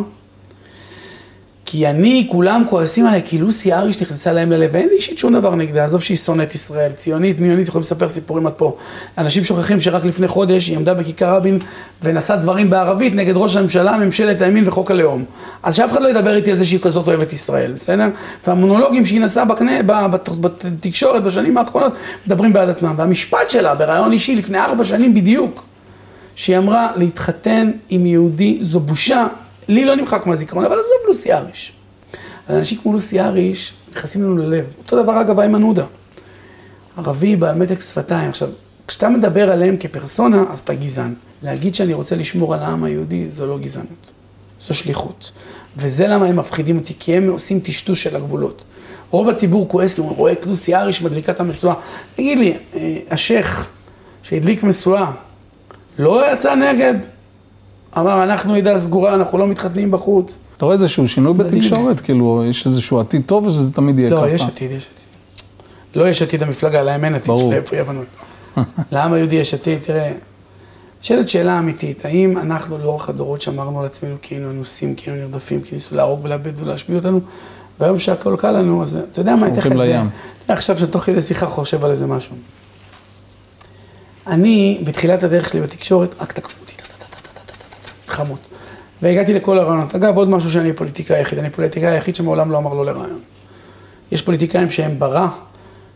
[1.69, 5.35] כי אני, כולם כועסים עליי, כי לוסי אריש נכנסה להם ללב, ואין לי אישית שום
[5.35, 8.77] דבר נגדה, עזוב שהיא שונאת ישראל, ציונית, מיונית, יכולים לספר סיפורים עד פה.
[9.19, 11.59] אנשים שוכחים שרק לפני חודש היא עמדה בכיכר רבין
[12.03, 15.25] ונשאה דברים בערבית נגד ראש הממשלה, ממשלת הימין וחוק הלאום.
[15.63, 18.09] אז שאף אחד לא ידבר איתי על זה שהיא כזאת אוהבת ישראל, בסדר?
[18.47, 19.73] והמונולוגים שהיא נשאה בקנה,
[20.41, 22.95] בתקשורת בשנים האחרונות, מדברים בעד עצמם.
[22.97, 25.65] והמשפט שלה, בריאיון אישי לפני ארבע שנים בדיוק,
[26.35, 29.27] שהיא אמרה, להתחתן עם יהודי זו בושה,
[29.69, 31.73] לי לא נמחק מהזיכרון, אבל עזוב לוסי אריש.
[32.51, 34.73] אנשים כמו לוסי אריש נכנסים לנו ללב.
[34.79, 35.85] אותו דבר אגב איימן עודה.
[36.97, 38.29] ערבי בעל מתק שפתיים.
[38.29, 38.49] עכשיו,
[38.89, 41.15] כשאתה מדבר עליהם כפרסונה, אז אתה גזען.
[41.43, 44.13] להגיד שאני רוצה לשמור על העם היהודי, זו לא גזענות.
[44.61, 45.33] זו שליחות.
[45.77, 48.65] וזה למה הם מפחידים אותי, כי הם עושים טשטוש של הגבולות.
[49.11, 51.75] רוב הציבור כועס, כי הוא רואה את לוסי אריש מדליקה את המשואה.
[52.17, 53.69] תגיד לי, אה, השייח
[54.23, 55.11] שהדליק משואה,
[55.99, 56.95] לא יצא נגד?
[57.99, 60.39] אמר, אנחנו עדה סגורה, אנחנו לא מתחתנים בחוץ.
[60.57, 62.01] אתה רואה איזשהו שינוי בתקשורת?
[62.01, 64.27] כאילו, יש איזשהו עתיד טוב או שזה תמיד יהיה לא, ככה?
[64.27, 65.07] לא, יש עתיד, יש עתיד.
[65.95, 67.53] לא יש עתיד המפלגה, להם אין עתיד, ברור.
[67.69, 68.07] שיהיה הבנות.
[68.93, 70.13] לעם היהודי יש עתיד, תראה,
[71.03, 75.23] נשאלת שאלה אמיתית, האם אנחנו לאורך הדורות שמרנו על עצמנו כי היינו אנוסים, כי היינו
[75.25, 77.21] נרדפים, כי ניסו להרוג ולאבד ולהשמיד אותנו,
[77.81, 80.01] והיום שהכל קל לנו, אז אתה יודע מה, אני אתן לך את זה.
[80.49, 82.37] עכשיו שתוך כדי שיחה חושב על איזה משהו.
[84.27, 86.66] אני, בתחילת הדרך שלי בתקשורת, רק תקפו
[88.21, 88.41] אותי, חמות.
[89.03, 89.95] והגעתי לכל הרעיונות.
[89.95, 93.21] אגב, עוד משהו שאני פוליטיקאי היחיד, אני פוליטיקאי היחיד שמעולם לא אמר לא לרעיון.
[94.13, 95.29] יש פוליטיקאים שהם ברע,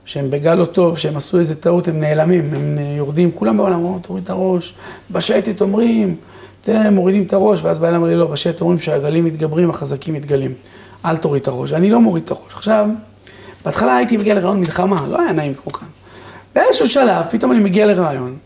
[0.04, 4.02] שהם בגל לא טוב, שהם עשו איזה טעות, הם נעלמים, הם יורדים, כולם בעולם אומרים,
[4.02, 4.74] תוריד את הראש,
[5.10, 6.16] בשייטת אומרים,
[6.62, 10.54] אתם מורידים את הראש, ואז בעלה אמר לי, לא, בשייטת אומרים שהגלים מתגברים, החזקים מתגלים.
[11.04, 11.72] אל תוריד את הראש.
[11.72, 12.54] אני לא מוריד את הראש.
[12.54, 12.86] עכשיו,
[13.64, 15.88] בהתחלה הייתי מגיע לרעיון מלחמה, לא היה נעים כמו כאן.
[16.54, 18.36] באיזשהו שלב, פתאום אני מגיע לרעיון,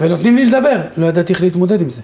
[0.00, 2.02] ונותנים לי לדבר, לא ידעתי איך להתמודד עם זה.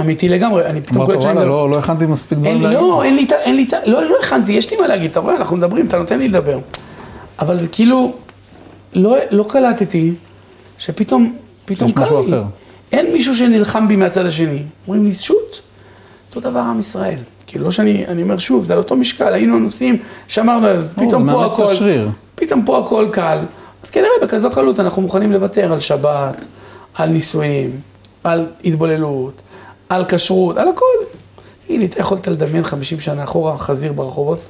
[0.00, 1.32] אמיתי לגמרי, אני פתאום קולט שאני...
[1.32, 2.78] אמרת, וואלה, לא הכנתי מספיק דברים להגיד.
[2.78, 5.56] לא, אין לי, אין לי, לא, לא הכנתי, יש לי מה להגיד, אתה רואה, אנחנו
[5.56, 6.58] מדברים, אתה נותן לי לדבר.
[7.38, 8.12] אבל זה כאילו,
[8.94, 10.14] לא, לא קלטתי
[10.78, 12.30] שפתאום, פתאום קל לי.
[12.30, 12.42] אחר.
[12.92, 14.62] אין מישהו שנלחם בי מהצד השני.
[14.86, 15.56] אומרים לי, שוט,
[16.28, 17.18] אותו דבר עם ישראל.
[17.46, 19.96] כאילו, לא שאני, אני אומר שוב, זה על אותו משקל, היינו הנוסעים,
[20.28, 21.74] שמרנו על זה, פתאום פה את הכל.
[22.34, 23.38] פתאום פה הכל קל.
[23.82, 26.44] אז כנראה בכזו קלות אנחנו מוכנים לוותר על שבת,
[26.94, 27.70] על נישואים,
[28.24, 29.42] על התבוללות,
[29.94, 30.84] על כשרות, על הכל.
[31.66, 34.48] תגיד לי, אתה יכולת לדמיין 50 שנה אחורה חזיר ברחובות?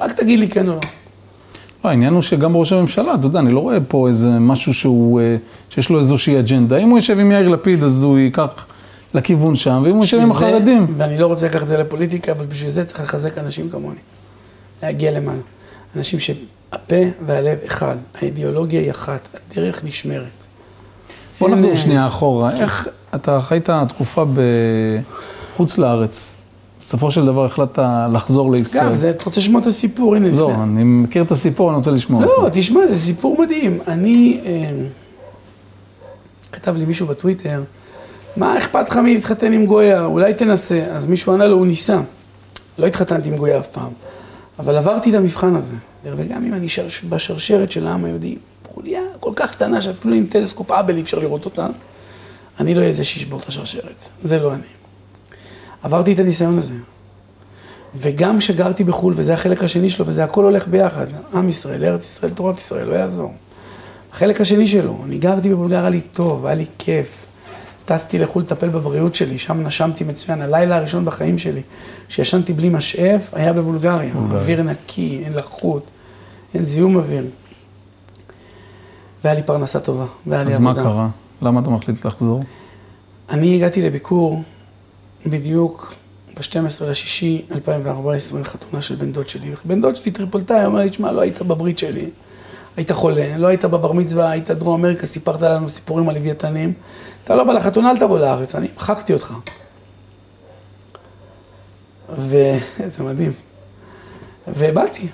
[0.00, 0.80] רק תגיד לי כן או לא.
[1.84, 5.20] לא, העניין הוא שגם ראש הממשלה, אתה יודע, אני לא רואה פה איזה משהו שהוא,
[5.20, 5.36] אה,
[5.70, 6.76] שיש לו איזושהי אג'נדה.
[6.76, 8.66] אם הוא יושב עם יאיר לפיד, אז הוא ייקח
[9.14, 12.46] לכיוון שם, ואם הוא יושב עם החרדים, ואני לא רוצה לקחת את זה לפוליטיקה, אבל
[12.46, 13.98] בשביל זה צריך לחזק אנשים כמוני.
[14.82, 15.38] להגיע למעלה.
[15.96, 20.46] אנשים שהפה והלב אחד, האידיאולוגיה היא אחת, הדרך נשמרת.
[21.40, 22.52] בוא נחזור אה, שנייה אחורה.
[22.52, 24.24] איך, אתה חיית תקופה
[25.54, 26.36] בחוץ לארץ,
[26.80, 28.86] בסופו של דבר החלטת לחזור לישראל.
[28.86, 30.16] אגב, אתה רוצה לשמוע את הסיפור?
[30.16, 32.48] הנה, לא, אני מכיר את הסיפור, אני רוצה לשמוע לא, אותו.
[32.52, 33.78] תשמע, זה סיפור מדהים.
[33.88, 34.70] אני, אה,
[36.52, 37.62] כתב לי מישהו בטוויטר,
[38.36, 40.04] מה אכפת לך מלהתחתן עם גויה?
[40.04, 40.84] אולי תנסה.
[40.92, 42.00] אז מישהו ענה לו, הוא ניסה.
[42.78, 43.92] לא התחתנתי עם גויה אף פעם,
[44.58, 45.72] אבל עברתי את המבחן הזה.
[46.04, 48.36] וגם אם אני שרש, בשרשרת של העם היהודי,
[48.74, 51.66] חוליה כל כך קטנה שאפילו עם טלסקופ אבל אי אפשר לראות אותה,
[52.60, 54.08] אני לא אהיה זה שישבור את השרשרת.
[54.22, 54.62] זה לא אני.
[55.82, 56.72] עברתי את הניסיון הזה.
[57.96, 62.30] וגם כשגרתי בחו"ל, וזה החלק השני שלו, וזה הכל הולך ביחד, עם ישראל, ארץ ישראל,
[62.30, 63.34] תורת ישראל, לא יעזור.
[64.12, 67.26] החלק השני שלו, אני גרתי בבולגריה, היה לי טוב, היה לי כיף.
[67.84, 70.42] טסתי לחו"ל לטפל בבריאות שלי, שם נשמתי מצוין.
[70.42, 71.62] הלילה הראשון בחיים שלי,
[72.08, 74.14] שישנתי בלי משאף, היה בבולגריה.
[74.14, 75.86] אוויר נקי, אין לחות,
[76.54, 77.24] אין זיהום אוויר.
[79.24, 80.84] והיה לי פרנסה טובה, והיה לי אז מה עבודה.
[80.84, 81.08] קרה?
[81.42, 82.42] למה אתה מחליט לחזור?
[83.30, 84.42] אני הגעתי לביקור
[85.26, 85.94] בדיוק
[86.36, 89.52] ב-12 לשישי 2014, חתונה של בן דוד שלי.
[89.64, 92.10] בן דוד שלי טריפולטאי, אמר לי, תשמע, לא היית בברית שלי,
[92.76, 96.72] היית חולה, לא היית בבר מצווה, היית דרום אמריקה, סיפרת לנו סיפורים על לוויתנים.
[97.24, 99.34] אתה לא בא לחתונה, אל תבוא לארץ, אני מחקתי אותך.
[102.08, 103.32] וזה מדהים.
[104.54, 105.06] ובאתי,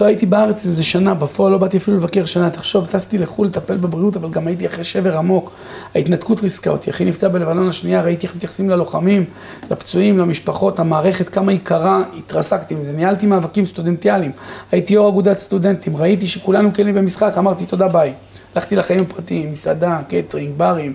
[0.00, 3.76] לא הייתי בארץ איזה שנה, בפועל לא באתי אפילו לבקר שנה, תחשוב, טסתי לחו"ל לטפל
[3.76, 5.50] בבריאות, אבל גם הייתי אחרי שבר עמוק.
[5.94, 9.24] ההתנתקות ריסקה אותי, אחי נפצע בלבנון השנייה, ראיתי איך מתייחסים ללוחמים,
[9.70, 14.32] לפצועים, למשפחות, המערכת, כמה היא קרה, התרסקתי מזה, ניהלתי מאבקים סטודנטיאליים,
[14.72, 18.12] הייתי יו"ר אגודת סטודנטים, ראיתי שכולנו כלים במשחק, אמרתי תודה ביי.
[18.54, 20.92] הלכתי לחיים הפרטיים, מסעדה, קטרינג, ברים,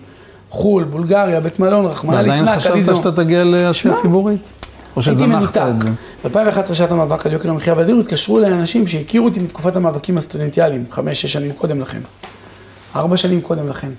[0.49, 2.95] חו"ל, בולגריה, בית מלון, רחמנא ליצלן, חשבת קזינו.
[2.95, 4.51] שאתה תגיע לעשייה ציבורית?
[4.95, 5.57] או שזנחת.
[5.57, 5.89] את זה?
[6.23, 10.85] ב-2011 שעת המאבק על יוקר המחיה והדיור, התקשרו אליי אנשים שהכירו אותי מתקופת המאבקים הסטודנטיאליים,
[10.91, 11.99] חמש, שש שנים קודם לכן.
[12.95, 13.89] ארבע שנים קודם לכן.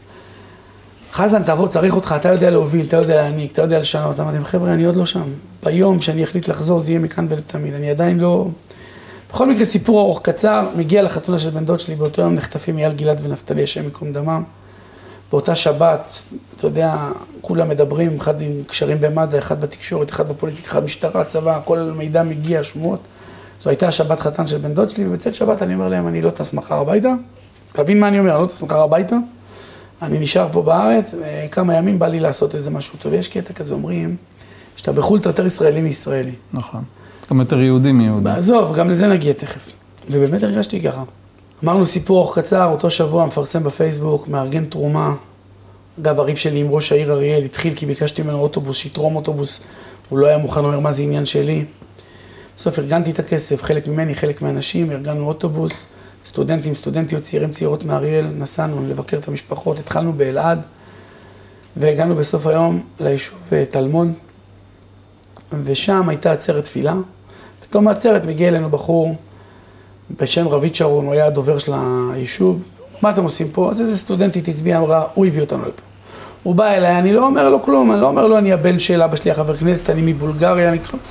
[1.12, 4.20] חזן, תעבור, צריך אותך, אתה יודע להוביל, אתה יודע להעניק, אתה יודע לשנות.
[4.20, 5.22] אמרתי חבר'ה, אני עוד לא שם.
[5.64, 7.74] ביום שאני אחליט לחזור, זה יהיה מכאן ולתמיד.
[7.74, 8.46] אני עדיין לא...
[9.30, 12.92] בכל מקרה, סיפור ארוך קצר, מגיע לחתונה של בן דוד שלי, באותו יום נחטפים אייל
[12.92, 14.42] גלעד ונפתלי, השם ייקום דמם.
[15.32, 16.22] באותה שבת,
[16.56, 16.96] אתה יודע,
[17.40, 22.22] כולם מדברים, אחד עם קשרים במד"א, אחד בתקשורת, אחד בפוליטיקה, אחד משטרה, צבא, כל מידע
[22.22, 23.00] מגיע, שמועות.
[23.62, 26.30] זו הייתה השבת חתן של בן דוד שלי, ובצאת שבת אני אומר להם, אני לא
[26.30, 27.12] טס מחר הביתה.
[27.72, 29.16] תבין מה אני אומר, אני לא טס מחר הביתה.
[30.02, 33.12] אני נשאר פה בארץ, אה, כמה ימים בא לי לעשות איזה משהו טוב.
[33.12, 34.16] יש קטע כזה, אומרים,
[34.76, 36.34] שאתה בחו"ל אתה יותר ישראלי מישראלי.
[36.52, 36.82] נכון.
[37.30, 38.30] גם יותר יהודי מיהודי.
[38.30, 39.72] עזוב, גם לזה נגיע תכף.
[40.10, 41.02] ובאמת הרגשתי ככה.
[41.64, 45.14] אמרנו סיפור ארוך קצר, אותו שבוע מפרסם בפייסבוק, מארגן תרומה.
[46.00, 49.60] אגב, הריב שלי עם ראש העיר אריאל התחיל כי ביקשתי ממנו אוטובוס, שיתרום אוטובוס.
[50.08, 51.64] הוא לא היה מוכן, הוא אומר, מה זה עניין שלי?
[52.56, 55.88] בסוף ארגנתי את הכסף, חלק ממני, חלק מהאנשים, ארגנו אוטובוס,
[56.26, 60.66] סטודנטים, סטודנטיות, צעירים, צעירות מאריאל, נסענו לבקר את המשפחות, התחלנו באלעד,
[61.76, 64.12] והגענו בסוף היום ליישוב אה, טלמון,
[65.64, 66.94] ושם הייתה עצרת תפילה.
[67.62, 69.16] בתום העצרת מגיע אלינו בחור
[70.20, 71.72] בשם רביד שרון, הוא היה הדובר של
[72.12, 72.64] היישוב,
[73.02, 73.70] מה אתם עושים פה?
[73.70, 75.82] אז איזה סטודנטית הצביעה, אמרה, הוא הביא אותנו לפה.
[76.42, 79.02] הוא בא אליי, אני לא אומר לו כלום, אני לא אומר לו, אני הבן של
[79.02, 81.02] אבא שלי, החבר כנסת, אני מבולגריה, אני כלום.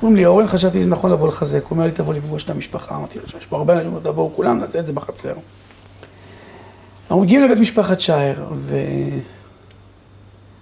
[0.00, 2.96] קוראים לי אורן, חשבתי שזה נכון לבוא לחזק, הוא אומר לי, תבוא לפגוש את המשפחה,
[2.96, 5.32] אמרתי לו, יש פה הרבה אנשים, תבואו כולם, נעשה את זה בחצר.
[7.02, 8.76] אנחנו מגיעים לבית משפחת שער, ו...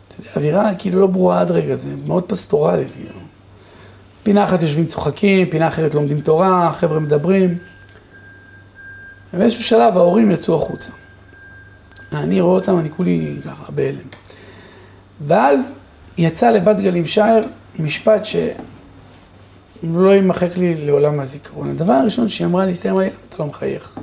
[0.09, 2.93] אתה יודע, אווירה כאילו לא ברורה עד רגע זה, מאוד פסטורלית.
[2.93, 3.24] כאילו.
[4.25, 7.59] פינה אחת יושבים צוחקים, פינה אחרת לומדים תורה, חבר'ה מדברים.
[9.35, 10.93] ובאיזשהו שלב ההורים יצאו החוצה.
[12.13, 14.07] אני רואה אותם, אני כולי ככה בהלם.
[15.27, 15.77] ואז
[16.19, 17.43] יצא לבת גלים שער
[17.79, 21.71] משפט שלא יימחק לי לעולם מהזיכרון.
[21.71, 22.95] הדבר הראשון שהיא אמרה לי, סתם,
[23.29, 23.99] אתה לא מחייך.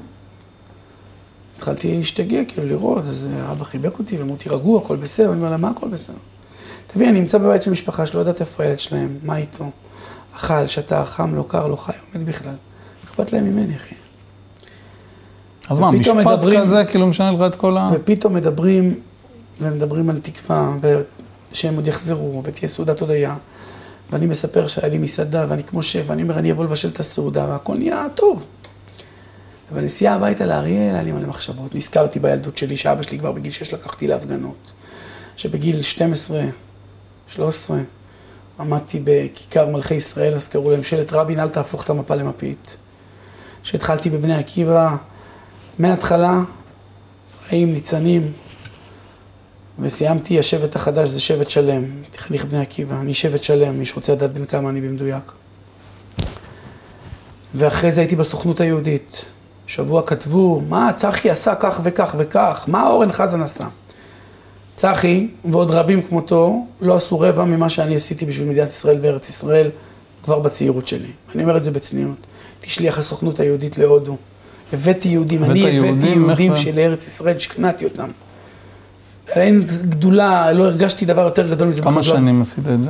[1.58, 5.58] התחלתי להשתגע, כאילו לראות, אז אבא חיבק אותי, ואמרו, תירגעו, הכל בסדר, אני אומר לה,
[5.58, 6.16] מה הכל בסדר?
[6.88, 9.66] תבין, אני נמצא בבית של משפחה שלא יודעת איפה הילד שלהם, מה איתו,
[10.36, 12.54] אכל, שתה, חם, לא קר, לא חי, עומד בכלל.
[13.06, 13.96] אכפת להם ממני, אחי.
[15.70, 17.90] אז מה, משפט מדברים- כזה כאילו משנה לך את כל ה...
[17.94, 19.00] ופתאום מדברים
[19.60, 20.74] ומדברים על תקווה,
[21.52, 23.36] ושהם עוד יחזרו, ותהיה סעודת הודיה.
[24.12, 27.46] ואני מספר שהיה לי מסעדה, ואני כמו שף, ואני אומר, אני אבוא לבשל את הסעודה,
[27.50, 28.46] והכל נהיה טוב.
[29.72, 31.76] ובנסיעה הביתה לאריאל היה לי מלא מחשבות.
[31.76, 34.72] נזכרתי בילדות שלי, שאבא שלי כבר בגיל 6 לקחתי להפגנות.
[35.36, 36.42] שבגיל 12,
[37.28, 37.78] 13,
[38.60, 42.78] עמדתי בכיכר מלכי ישראל, אז קראו להם שלט רבין, אל תהפוך את המפה למפית.
[43.64, 44.96] שהתחלתי בבני עקיבא,
[45.80, 46.40] מההתחלה,
[47.28, 48.32] זרעים, ניצנים,
[49.80, 51.84] וסיימתי, השבט החדש זה שבט שלם,
[52.18, 55.32] חניך בני עקיבא, אני שבט שלם, מי שרוצה לדעת בין כמה אני במדויק.
[57.56, 59.26] ואחרי זה הייתי בסוכנות היהודית.
[59.68, 63.68] שבוע כתבו, מה צחי עשה כך וכך וכך, מה אורן חזן עשה.
[64.76, 69.70] צחי ועוד רבים כמותו לא עשו רבע ממה שאני עשיתי בשביל מדינת ישראל וארץ ישראל
[70.24, 71.12] כבר בצעירות שלי.
[71.36, 72.28] אני אומר את זה בצניעות.
[72.60, 74.18] הייתי שליח הסוכנות היהודית להודו.
[74.74, 78.08] הבאתי יהודים, אני הבאתי יהודים של ארץ ישראל, שכנעתי אותם.
[79.30, 81.82] אין גדולה, לא הרגשתי דבר יותר גדול מזה.
[81.82, 82.90] כמה שנים עשית את זה?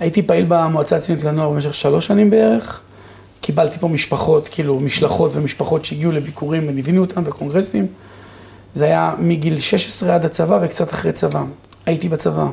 [0.00, 2.80] הייתי פעיל במועצה הציונית לנוער במשך שלוש שנים בערך.
[3.40, 7.86] קיבלתי פה משפחות, כאילו משלחות ומשפחות שהגיעו לביקורים וליווינו אותם וקונגרסים.
[8.76, 11.42] זה היה מגיל 16 עד הצבא וקצת אחרי צבא.
[11.86, 12.46] הייתי בצבא,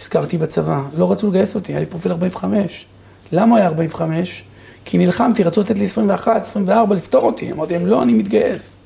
[0.00, 2.86] הזכרתי בצבא, לא רצו לגייס אותי, היה לי פרופיל 45.
[3.32, 4.44] למה היה 45?
[4.84, 7.52] כי נלחמתי, רצו לתת לי 21, 24, לפתור אותי.
[7.52, 8.76] אמרתי להם, לא, אני מתגייס.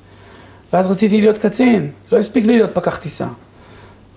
[0.73, 3.27] ואז רציתי להיות קצין, לא הספיק לי להיות פקח טיסה.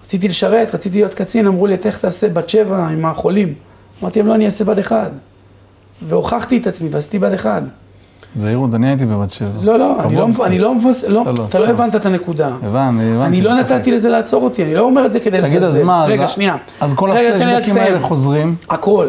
[0.04, 3.54] רציתי לשרת, רציתי להיות קצין, אמרו לי, איך תעשה בת שבע עם החולים?
[4.02, 5.10] אמרתי להם, לא, אני אעשה בת אחד.
[6.08, 7.62] והוכחתי את עצמי ועשיתי בת אחד.
[8.36, 9.48] זהירות, אני הייתי בבת שבע.
[9.62, 11.04] לא, לא, אני לא, אני לא מפס...
[11.04, 12.48] לא, אתה לא הבנת את הנקודה.
[12.62, 13.26] הבנתי, הבנתי.
[13.26, 15.56] אני לא נתתי לזה לעצור אותי, אני לא אומר את זה כדי לזלזל.
[15.56, 16.04] תגיד, אז מה?
[16.04, 16.56] רגע, שנייה.
[16.80, 18.56] אז כל הפלשבקים האלה חוזרים?
[18.70, 19.08] הכל.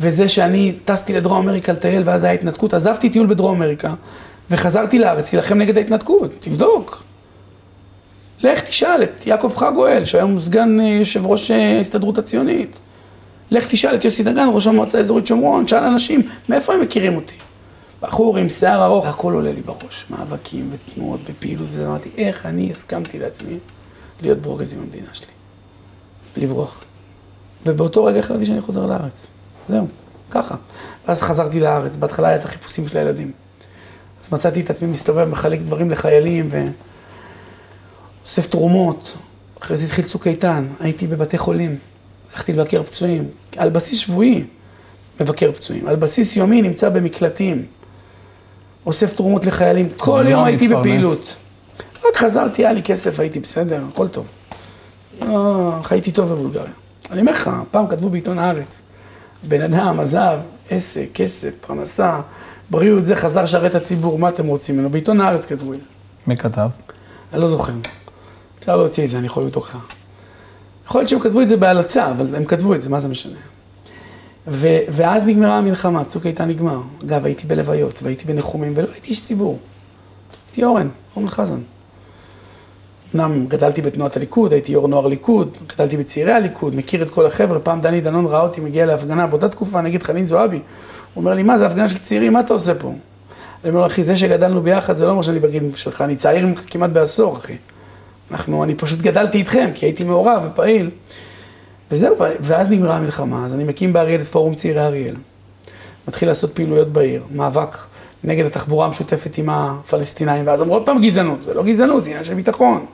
[0.00, 3.94] וזה שאני טסתי לדרום אמריקה לטייל, ואז היה התנתקות, עזבתי טיול בדרום אמריקה,
[4.50, 7.02] וחזרתי לארץ להילחם נגד ההתנתקות, תבדוק.
[8.42, 12.80] לך תשאל את יעקב חגואל, שהיום סגן יושב ראש ההסתדרות הציונית.
[13.50, 17.34] לך תשאל את יוסי דגן, ראש המועצה האזורית שומרון, שאל אנשים, מאיפה הם מכירים אותי?
[18.02, 23.18] בחור עם שיער ארוך, הכל עולה לי בראש, מאבקים ותנועות ופעילות, ואמרתי, איך אני הסכמתי
[23.18, 23.58] לעצמי
[24.20, 25.26] להיות ברוגז עם המדינה שלי,
[26.36, 26.84] לברוח.
[27.66, 29.26] ובאותו רגע החלטתי שאני חוזר לארץ.
[29.68, 29.86] זהו,
[30.30, 30.54] ככה.
[31.08, 33.32] ואז חזרתי לארץ, בהתחלה היה את החיפושים של הילדים.
[34.24, 36.48] אז מצאתי את עצמי מסתובב, מחלק דברים לחיילים
[38.22, 39.16] ואוסף תרומות.
[39.60, 41.78] אחרי זה התחיל צוק איתן, הייתי בבתי חולים,
[42.32, 44.44] הלכתי לבקר פצועים, על בסיס שבועי
[45.20, 47.66] מבקר פצועים, על בסיס יומי נמצא במקלטים,
[48.86, 51.36] אוסף תרומות לחיילים, כל יום הייתי בפעילות.
[52.08, 54.26] רק חזרתי, היה לי כסף, הייתי בסדר, הכל טוב.
[55.20, 56.72] לא, חייתי טוב בבולגריה.
[57.10, 58.82] אני אומר לך, פעם כתבו בעיתון הארץ,
[59.42, 60.38] בן אדם עזב,
[60.70, 62.20] עסק, כסף, פרנסה,
[62.70, 64.90] בריאות, זה חזר שרת הציבור, מה אתם רוצים ממנו?
[64.90, 65.84] בעיתון הארץ כתבו את זה.
[66.26, 66.68] מי כתב?
[67.32, 67.72] אני לא זוכר.
[68.58, 69.78] אפשר להוציא את זה, אני יכול לבדוק לך.
[70.86, 73.38] יכול להיות שהם כתבו את זה בהלצה, אבל הם כתבו את זה, מה זה משנה?
[74.48, 76.80] ו- ואז נגמרה המלחמה, צוק איתן נגמר.
[77.04, 79.58] אגב, הייתי בלוויות, והייתי בניחומים, ולא הייתי איש ציבור.
[80.48, 81.60] הייתי אורן, אורן חזן.
[83.14, 87.58] אמנם גדלתי בתנועת הליכוד, הייתי יו"ר נוער ליכוד, גדלתי בצעירי הליכוד, מכיר את כל החבר'ה,
[87.58, 90.56] פעם דני דנון ראה אותי מגיע להפגנה באותה תקופה נגד חנין זועבי.
[90.56, 90.62] הוא
[91.16, 92.88] אומר לי, מה זה הפגנה של צעירים, מה אתה עושה פה?
[92.88, 96.46] אני אומר לו, אחי, זה שגדלנו ביחד זה לא אומר שאני בגיל שלך, אני צעיר
[96.46, 97.56] ממך כמעט בעשור, אחי.
[98.30, 100.90] אנחנו, אני פשוט גדלתי איתכם, כי הייתי מעורב ופעיל.
[101.90, 105.16] וזהו, ואז נגמרה המלחמה, אז אני מקים באריאל את פורום צעירי אריאל.
[106.08, 107.76] מתחיל לעשות פעילויות בעיר, מאבק
[108.24, 112.24] נגד התחבורה המשותפת עם הפלסטינאים, ואז אמרו עוד פעם גזענות, זה לא גזענות, זה עניין
[112.24, 112.86] של ביטחון.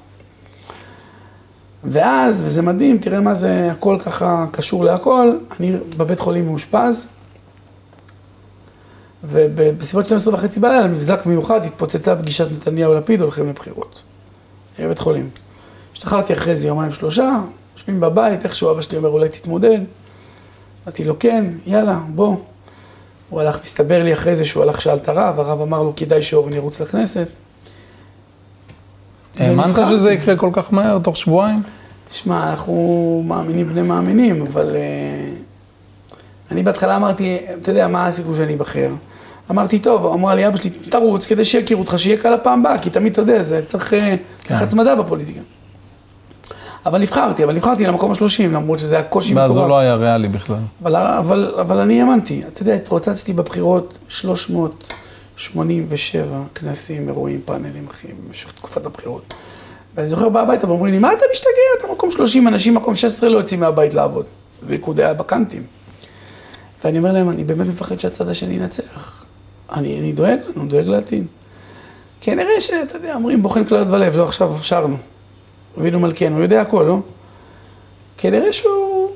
[1.84, 7.06] ואז, וזה מדהים, תראה מה זה, הכל ככה קשור להכל, אני בבית חולים מאושפז,
[9.24, 14.02] ובסביבות 12 וחצי בלילה, מבזק מיוחד, התפוצצה פגישת נתניהו-לפיד, הולכים לבחירות.
[14.78, 15.30] בבית חולים.
[15.92, 17.40] השתחררתי אחרי זה יומיים שלושה,
[17.76, 19.78] יושבים בבית, איכשהו אבא שלי אומר, אולי תתמודד.
[20.84, 22.36] אמרתי לו, כן, יאללה, בוא.
[23.30, 26.22] הוא הלך, מסתבר לי אחרי זה שהוא הלך, שאל את הרב, הרב אמר לו, כדאי
[26.22, 27.28] שאורן ירוץ לכנסת.
[29.38, 31.62] האמנת שזה יקרה כל כך מהר, תוך שבועיים?
[32.10, 36.14] שמע, אנחנו מאמינים בני מאמינים, אבל uh,
[36.50, 38.90] אני בהתחלה אמרתי, אתה יודע, מה הסיכוי שאני אבחר?
[39.50, 42.90] אמרתי, טוב, אמרה לי אבא שלי, תרוץ כדי שיכירו אותך, שיהיה קל הפעם הבאה, כי
[42.90, 44.16] תמיד, אתה יודע, זה צריך, כן.
[44.44, 45.40] צריך התמדה בפוליטיקה.
[46.86, 49.48] אבל נבחרתי, אבל נבחרתי למקום השלושים, למרות שזה היה קושי מטורף.
[49.48, 50.56] ואז הוא לא היה ריאלי בכלל.
[50.82, 56.24] אבל, אבל, אבל אני האמנתי, אתה יודע, התרוצצתי בבחירות 387
[56.54, 59.34] כנסים, אירועים, פאנלים, אחי, במשך תקופת הבחירות.
[59.94, 61.50] ואני זוכר בא הביתה ואומרים לי, מה אתה משתגע?
[61.78, 64.26] אתה מקום 30, אנשים מקום 16 לא יוצאים מהבית לעבוד.
[64.68, 65.62] ליכוד היה בקאנטים.
[66.84, 69.24] ואני אומר להם, אני באמת מפחד שהצד השני ינצח.
[69.72, 71.26] אני, אני דואג לנו, דואג לעתיד.
[72.20, 74.96] כנראה שאתה יודע, אומרים בוחן כליות ולב, לא עכשיו שרנו.
[75.78, 76.98] אבינו מלכנו, הוא יודע הכל, לא?
[78.18, 79.08] כנראה שהוא...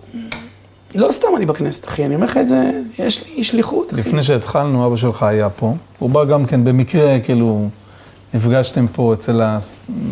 [0.94, 4.00] לא סתם אני בכנסת, אחי, אני אומר לך את זה, יש לי שליחות, אחי.
[4.00, 5.74] לפני שהתחלנו, אבא שלך היה פה.
[5.98, 7.68] הוא בא גם כן במקרה, כאילו,
[8.34, 9.58] נפגשתם פה אצל ה...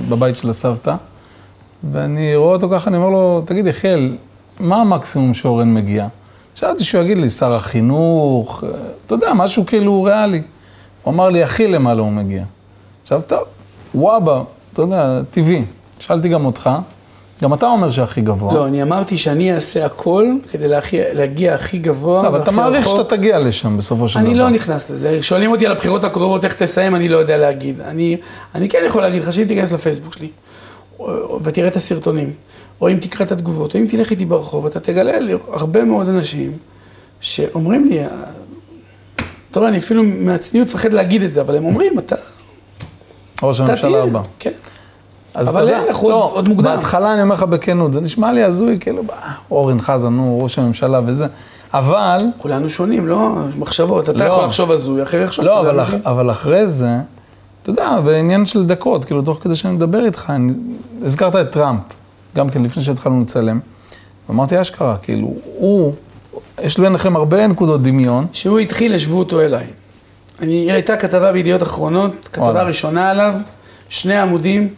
[0.09, 0.95] בבית של הסבתא,
[1.93, 4.17] ואני רואה אותו ככה, אני אומר לו, תגיד, יחיאל,
[4.61, 6.07] מה המקסימום שאורן מגיע?
[6.55, 8.65] שאלתי שהוא יגיד לי, שר החינוך,
[9.07, 10.43] אתה יודע, משהו כאילו ריאלי.
[11.03, 12.45] הוא אמר לי, הכי למעלה הוא מגיע.
[13.03, 13.43] עכשיו, טוב,
[13.95, 14.43] וואבה,
[14.73, 15.65] אתה יודע, טבעי.
[16.07, 16.71] שאלתי גם אותך,
[17.43, 18.55] גם אתה אומר שהכי גבוה.
[18.55, 22.23] לא, אני אמרתי שאני אעשה הכל כדי להכי, להגיע הכי גבוה.
[22.23, 24.29] לא, אבל אתה מעריך שאתה תגיע לשם בסופו של דבר.
[24.29, 25.23] אני לא נכנס לזה.
[25.23, 27.81] שואלים אותי על הבחירות הקרובות, איך תסיים, אני לא יודע להגיד.
[27.81, 28.17] אני,
[28.55, 30.29] אני כן יכול להגיד לך שאם תיכנס לפייסבוק שלי,
[31.43, 32.33] ותראה את הסרטונים,
[32.81, 36.09] או אם תקרא את התגובות, או אם תלך איתי ברחוב, אתה תגלה לי הרבה מאוד
[36.09, 36.53] אנשים
[37.21, 37.99] שאומרים לי,
[39.51, 42.17] אתה רואה, אני אפילו מהצניעות מפחד להגיד את זה, אבל הם אומרים, אתה,
[43.43, 44.03] ראש הממשלה.
[44.03, 44.21] הבא.
[44.39, 44.51] כן.
[45.35, 46.65] אז אבל אין, אנחנו עוד- עוד מוקדם.
[46.77, 49.17] בהתחלה אני אומר לך בכנות, זה נשמע לי הזוי, כאילו, אה,
[49.51, 51.27] אורן חזן הוא ראש הממשלה וזה,
[51.75, 53.31] אבל, כולנו שונים, לא?
[53.59, 54.25] מחשבות, אתה לא.
[54.25, 55.81] יכול לחשוב הזוי, אחר יחשוב לא, אבל.
[55.81, 56.89] אח- אבל אחרי זה,
[57.63, 60.53] אתה יודע, בעניין של דקות, כאילו, תוך כדי שאני מדבר איתך, אני,
[61.03, 61.81] הזכרת את טראמפ,
[62.37, 63.61] גם כן, לפני שהתחלנו לצלם,
[64.29, 65.93] ואמרתי, אשכרה, כאילו, הוא,
[66.63, 69.67] יש ביניכם הרבה נקודות דמיון, כשהוא התחיל, השוו אותו אליי.
[70.41, 72.63] אני, הייתה כתבה בידיעות אחרונות, כתבה וואלה.
[72.63, 73.35] ראשונה עליו,
[73.89, 74.69] שני עמודים,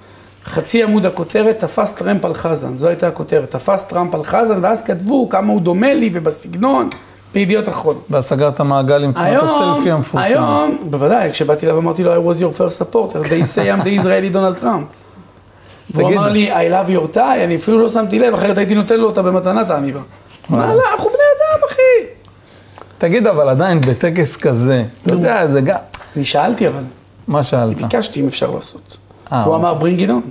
[0.47, 4.82] חצי עמוד הכותרת, תפס טראמפ על חזן, זו הייתה הכותרת, תפס טראמפ על חזן, ואז
[4.82, 6.88] כתבו כמה הוא דומה לי ובסגנון,
[7.34, 8.07] בידיעות אחרונות.
[8.11, 10.30] והסגר את המעגל עם תמונת הסלפי המפורסמת.
[10.30, 14.03] היום, בוודאי, כשבאתי אליו אמרתי לו, I was your first supporter, they say I'm the
[14.03, 14.86] Israeli Donald Trump.
[15.90, 16.12] והוא.
[16.12, 19.07] אמר לי, I love your tie, אני אפילו לא שמתי לב, אחרת הייתי נותן לו
[19.07, 20.01] אותה במתנת העניבה.
[20.49, 22.12] מה, לא, אנחנו בני אדם, אחי.
[22.99, 25.76] תגיד, אבל עדיין בטקס כזה, אתה יודע, זה גם...
[26.16, 26.82] אני שאלתי אבל,
[27.28, 27.76] מה שאלת?
[27.76, 28.97] ביקשתי אם אפשר לעשות.
[29.33, 29.70] אה, הוא אוקיי.
[29.70, 30.31] אמר, it on.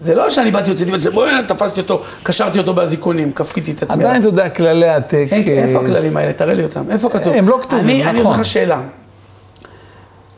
[0.00, 4.04] זה לא שאני באתי, הוצאתי וזה, בואי, תפסתי אותו, קשרתי אותו באזיקונים, כפיתי את עצמי.
[4.04, 5.32] עדיין, אתה יודע, כללי הטקס.
[5.32, 6.32] איפה הכללים האלה?
[6.32, 6.84] תראה לי אותם.
[6.90, 7.32] איפה כתוב?
[7.32, 8.32] הם לא כתובים, אני, אני נכון.
[8.32, 8.80] עושה לך שאלה.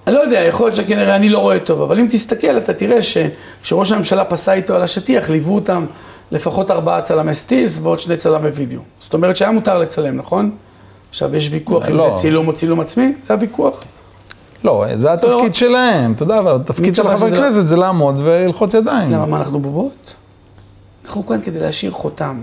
[0.06, 2.98] אני לא יודע, יכול להיות שכנראה אני לא רואה טוב, אבל אם תסתכל, אתה תראה
[3.02, 5.86] שכשראש הממשלה פסע איתו על השטיח, ליוו אותם
[6.30, 8.80] לפחות ארבעה צלמי סטילס ועוד שני צלמי וידאו.
[9.00, 10.50] זאת אומרת שהיה מותר לצלם, נכון?
[11.10, 12.10] עכשיו, יש ויכוח אם לא.
[12.10, 13.84] זה צילום או צילום עצמי, זה הוויכוח.
[14.64, 17.76] לא, זה התפקיד שלהם, אתה יודע, אבל התפקיד של קבע חבר שזה לא- כנסת זה
[17.76, 19.10] לעמוד וללחוץ ידיים.
[19.12, 20.16] למה, מה, אנחנו בובות?
[21.04, 22.42] אנחנו כאן כדי להשאיר חותם.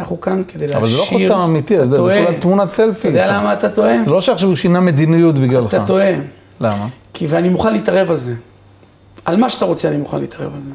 [0.00, 0.78] אנחנו כאן כדי להשאיר...
[0.78, 2.24] אבל זה לא חותם אמיתי, אתה זה טועה.
[2.24, 3.08] כולה תמונת סלפי.
[3.08, 3.32] אתה יודע.
[3.32, 4.02] למה אתה טועה?
[4.02, 5.74] זה לא שעכשיו הוא שינה מדיניות בגללך.
[5.74, 6.10] אתה טועה.
[6.60, 6.88] למה?
[7.14, 8.34] כי ואני מוכן להתערב על זה.
[9.24, 10.74] על מה שאתה רוצה אני מוכן להתערב על זה.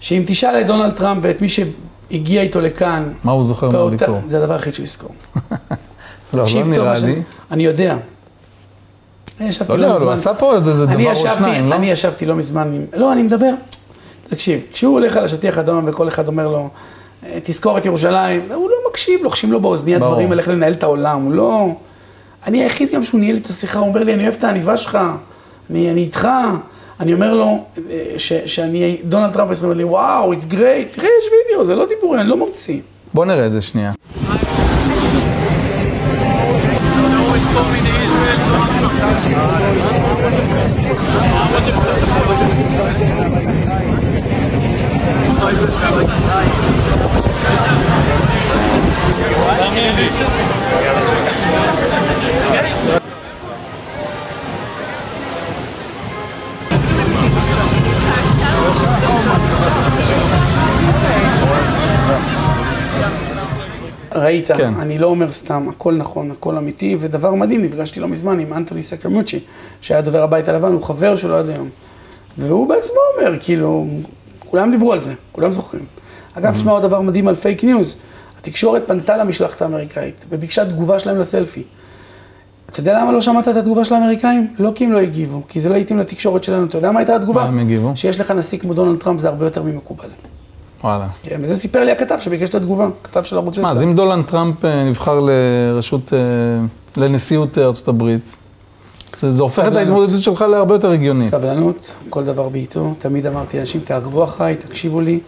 [0.00, 4.20] שאם תשאל את דונלד טראמפ ואת מי שהגיע איתו לכאן, מה הוא זוכר מהביקור?
[4.26, 5.10] זה הדבר היחיד שהוא יזכור.
[6.34, 7.22] לא, לא נראה לי.
[7.50, 7.96] אני יודע.
[9.40, 10.12] אני ישבתי לא, לא לא, הוא מזמן.
[10.12, 11.74] עשה פה עוד איזה אני דבר או שניים, לא?
[11.74, 12.84] אני ישבתי לא מזמן עם...
[13.00, 13.50] לא, אני מדבר.
[14.28, 16.68] תקשיב, כשהוא הולך על השטיח אדום וכל אחד אומר לו,
[17.26, 19.98] "אה, תזכור את ירושלים, הוא לא מקשיב, לוחשים לו באוזנייה.
[19.98, 21.68] דברים על איך לנהל את העולם, הוא לא...
[22.46, 24.98] אני היחיד גם שהוא ניהל איתו שיחה, הוא אומר לי, אני אוהב את העניבה שלך,
[25.70, 26.28] אני, אני איתך.
[27.00, 30.56] אני אומר לו, אה, ש, שאני, דונלד טראמפ אומר לי, וואו, it's great,
[30.96, 32.80] תראה, יש וידאו, זה לא דיבורים, אני לא ממציא.
[33.14, 33.92] בוא נראה את זה שנייה.
[38.88, 39.30] Thank
[41.40, 41.45] you.
[64.26, 64.74] ראית, כן.
[64.74, 68.82] אני לא אומר סתם, הכל נכון, הכל אמיתי, ודבר מדהים, נפגשתי לא מזמן עם אנטוני
[68.82, 69.40] סקרמוצ'י,
[69.80, 71.68] שהיה דובר הבית הלבן, הוא חבר שלו עד היום.
[72.38, 73.86] והוא בעצמו אומר, כאילו,
[74.38, 75.84] כולם דיברו על זה, כולם זוכרים.
[76.34, 77.96] אגב, תשמע עוד דבר מדהים על fake news,
[78.38, 81.62] התקשורת פנתה למשלחת האמריקאית, וביקשה תגובה שלהם לסלפי.
[82.70, 84.54] אתה יודע למה לא שמעת את התגובה של האמריקאים?
[84.58, 86.66] לא כי הם לא הגיבו, כי זה לא התאים לתקשורת שלנו.
[86.66, 87.42] אתה יודע מה הייתה התגובה?
[87.42, 87.92] מה הם הגיבו?
[87.94, 90.08] שיש לך נשיא כמו דונלד טראמפ זה הרבה יותר ממקובל.
[90.86, 91.06] וואלה.
[91.22, 93.62] כן, וזה סיפר לי הכתב שביקש את התגובה, כתב של ערוץ 10.
[93.62, 96.18] מה, אז אם דולנד טראמפ אה, נבחר לראשות, אה,
[96.96, 98.36] לנשיאות ארצות הברית,
[99.16, 99.72] זה זה הופך את.
[99.76, 101.30] ההתמודדות שלך להרבה יותר הגיונית.
[101.30, 102.94] סבלנות, כל דבר בעיתו.
[102.98, 105.20] תמיד אמרתי לאנשים, תעקבו אחריי, תקשיבו לי,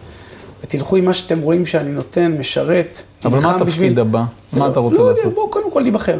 [0.63, 4.23] ותלכו עם מה שאתם רואים שאני נותן, משרת, אבל מה התפקיד בשביל- הבא?
[4.53, 5.23] מה לא, אתה רוצה לא לעשות?
[5.23, 6.19] יודע, בואו קודם כל להיבחר.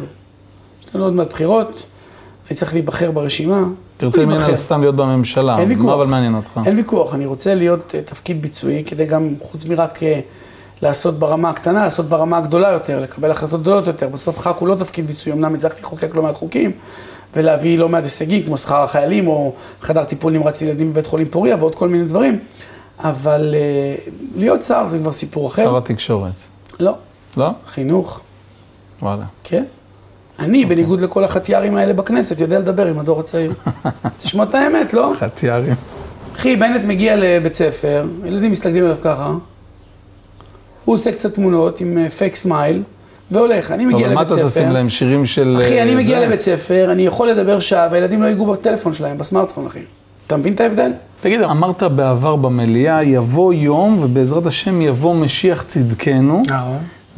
[0.88, 1.86] יש לנו עוד מעט בחירות,
[2.50, 3.62] אני צריך להיבחר ברשימה.
[4.00, 4.44] תרצה להיבחר.
[4.44, 5.94] ממנה סתם להיות בממשלה, אין מה ויכוח.
[5.94, 6.60] אבל מעניין אותך?
[6.66, 10.20] אין ויכוח, אני רוצה להיות אה, תפקיד ביצועי, כדי גם, חוץ מרק אה,
[10.82, 14.08] לעשות ברמה הקטנה, לעשות ברמה הגדולה יותר, לקבל החלטות גדולות יותר.
[14.08, 16.72] בסוף ח"כ הוא לא תפקיד ביצועי, אמנם הצלחתי לחוקק לא מעט חוקים,
[17.34, 21.56] ולהביא לא מעט הישגים, כמו שכר החיילים, או חדר טיפול נמרץ ילדים בבית חולים פוריה,
[21.56, 22.38] ועוד כל מיני דברים.
[22.98, 23.94] אבל אה,
[24.34, 25.64] להיות שר זה כבר סיפור אחר.
[25.64, 26.40] שר התקשורת.
[26.80, 26.94] לא,
[27.36, 27.50] לא?
[27.66, 28.20] חינוך,
[29.02, 29.24] וואלה.
[29.44, 29.64] כן.
[30.40, 33.52] אני, בניגוד לכל החתיארים האלה בכנסת, יודע לדבר עם הדור הצעיר.
[34.16, 35.12] תשמע את האמת, לא?
[35.18, 35.74] חתיארים.
[36.36, 39.32] אחי, בנט מגיע לבית ספר, ילדים מסתכלים עליו ככה,
[40.84, 42.82] הוא עושה קצת תמונות עם fake smile,
[43.30, 43.70] והולך.
[43.70, 44.60] אני מגיע אבל מה לבית אתה ספר.
[44.60, 45.58] תשים להם שירים של...
[45.60, 46.20] אחי, אני אה, מגיע?
[46.20, 49.80] לבית ספר, אני יכול לדבר שעה, והילדים לא ייגעו בטלפון שלהם, בסמארטפון, אחי.
[50.26, 50.92] אתה מבין את ההבדל?
[51.20, 56.42] תגיד, אמרת בעבר במליאה, יבוא יום, ובעזרת השם יבוא משיח צדקנו,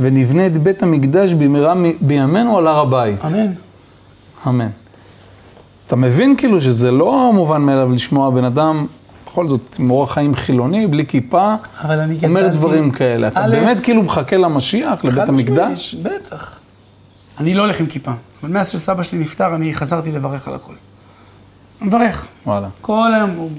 [0.00, 3.24] ונבנה את בית המקדש במהרה בימינו על הר הבית.
[3.24, 3.52] אמן.
[4.46, 4.68] אמן.
[5.86, 8.86] אתה מבין כאילו שזה לא מובן מאליו לשמוע בן אדם,
[9.26, 11.54] בכל זאת, עם אורח חיים חילוני, בלי כיפה,
[12.24, 13.28] אומר דברים כאלה.
[13.28, 15.94] אתה באמת כאילו מחכה למשיח, לבית המקדש?
[15.94, 16.58] בטח.
[17.38, 18.12] אני לא הולך עם כיפה,
[18.42, 20.72] אבל מאז שסבא שלי נפטר, אני חזרתי לברך על הכל.
[21.82, 22.26] מברך.
[22.46, 22.68] וואלה.
[22.80, 23.50] כל היום הוא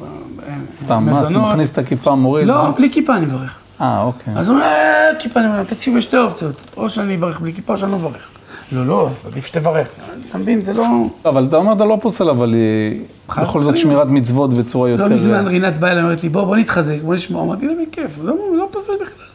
[0.79, 1.29] סתם, מה, אתה.
[1.29, 2.47] מכניס את הכיפה, מוריד?
[2.47, 2.71] לא?
[2.71, 3.62] בלי כיפה אני מברך.
[3.81, 4.33] אה, אוקיי.
[4.37, 6.63] אז הוא אומר, "אה, כיפה, אני אומר, תקשיב, יש שתי אופציות.
[6.77, 8.29] או שאני אברך בלי כיפה, או שאני לא מברך.
[8.71, 9.87] לא, לא, אז עדיף שתברך.
[10.29, 10.85] אתה מבין, זה לא...
[11.25, 13.77] אבל אתה אומר, אתה לא פוסל, אבל היא חד בכל זאת.
[13.77, 15.07] שמירת מצוות בצורה יותר...
[15.07, 17.41] לא מזמן רינת באה אליי, אומרת לי, בוא, בוא נתחזק, בוא נשמע.
[17.41, 19.25] אמרתי לה, בכיף, לא, לא פוסל בכלל.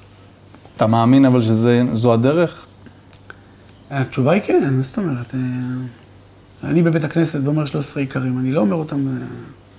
[0.77, 2.67] אתה מאמין אבל שזו הדרך?
[3.91, 5.35] התשובה היא כן, מה זאת אומרת?
[5.35, 5.41] אה,
[6.71, 9.09] אני בבית הכנסת ואומר 13 עיקרים, אני לא אומר אותם...
[9.09, 9.13] אה,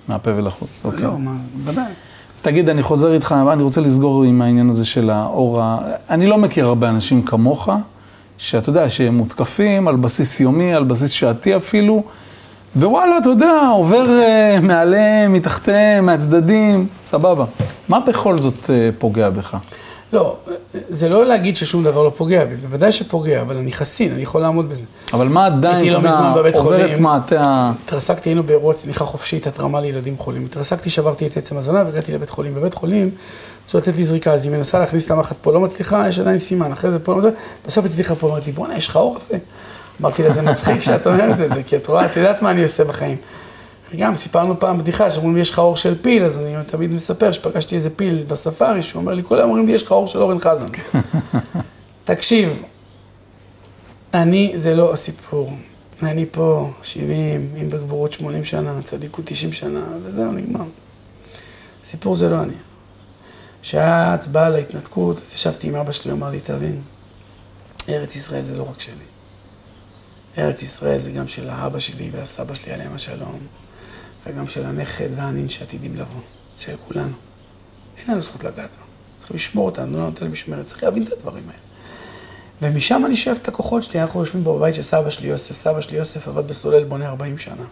[0.08, 1.02] מהפה ולחוץ, אוקיי.
[1.02, 1.92] לא, מה, בוודאי.
[2.42, 5.78] תגיד, אני חוזר איתך, אני רוצה לסגור עם העניין הזה של האור ה...
[6.10, 7.68] אני לא מכיר הרבה אנשים כמוך,
[8.38, 12.02] שאתה יודע, שהם מותקפים על בסיס יומי, על בסיס שעתי אפילו,
[12.76, 17.44] ווואלה, אתה יודע, עובר uh, מעליהם, מתחתיהם, מהצדדים, סבבה.
[17.88, 18.68] מה בכל זאת uh,
[18.98, 19.56] פוגע בך?
[20.12, 20.36] לא,
[20.88, 24.40] זה לא להגיד ששום דבר לא פוגע בי, בוודאי שפוגע, אבל אני חסין, אני יכול
[24.40, 24.82] לעמוד בזה.
[25.12, 27.02] אבל מה עדיין, הייתי לא מזמן בבית חולים.
[27.02, 27.72] מעטה ה...
[27.84, 30.44] התרסקתי, היינו באירוע צניחה חופשית, התרמה לילדים חולים.
[30.44, 32.54] התרסקתי, שברתי את עצם הזנב, הגעתי לבית חולים.
[32.54, 33.10] בבית חולים,
[33.64, 36.72] רצו לתת לי זריקה, אז היא מנסה להכניס למחט פה, לא מצליחה, יש עדיין סימן,
[36.72, 37.30] אחרי זה פה, לא זה,
[37.66, 39.34] בסוף הצליחה פה, אמרתי לי, בואנה, יש לך אור יפה.
[40.00, 42.62] אמרתי לה, זה מצחיק שאת אומרת את זה, כי את רואה, את יודעת מה אני
[42.62, 43.16] עושה בחיים.
[43.92, 47.32] וגם סיפרנו פעם בדיחה, שאומרים לי, יש לך אור של פיל, אז אני תמיד מספר
[47.32, 50.18] שפגשתי איזה פיל בספארי, שהוא אומר לי, כל היום אומרים לי, יש לך אור של
[50.18, 50.66] אורן חזן.
[52.04, 52.62] תקשיב,
[54.14, 55.52] אני, זה לא הסיפור.
[56.02, 60.64] אני פה 70, אם בגבורות 80 שנה, צדיקות 90 שנה, וזהו, נגמר.
[61.84, 62.54] הסיפור זה לא אני.
[63.62, 66.82] כשהיה הצבעה על ההתנתקות, אז ישבתי עם אבא שלי, הוא אמר לי, תבין,
[67.88, 68.94] ארץ ישראל זה לא רק שלי.
[70.38, 73.38] ארץ ישראל זה גם של האבא שלי והסבא שלי עליהם השלום,
[74.26, 76.20] וגם של הנכד והנין שעתידים לבוא,
[76.56, 77.12] של כולנו.
[77.98, 78.84] אין לנו זכות לגעת בה.
[79.18, 81.60] צריכים לשמור אותה, לא נותן למשמרת, צריך להבין את הדברים האלה.
[82.62, 85.80] ומשם אני שואב את הכוחות שלי, אנחנו יושבים פה בבית של סבא שלי יוסף, סבא
[85.80, 87.64] שלי יוסף עבד בסולל בונה 40 שנה.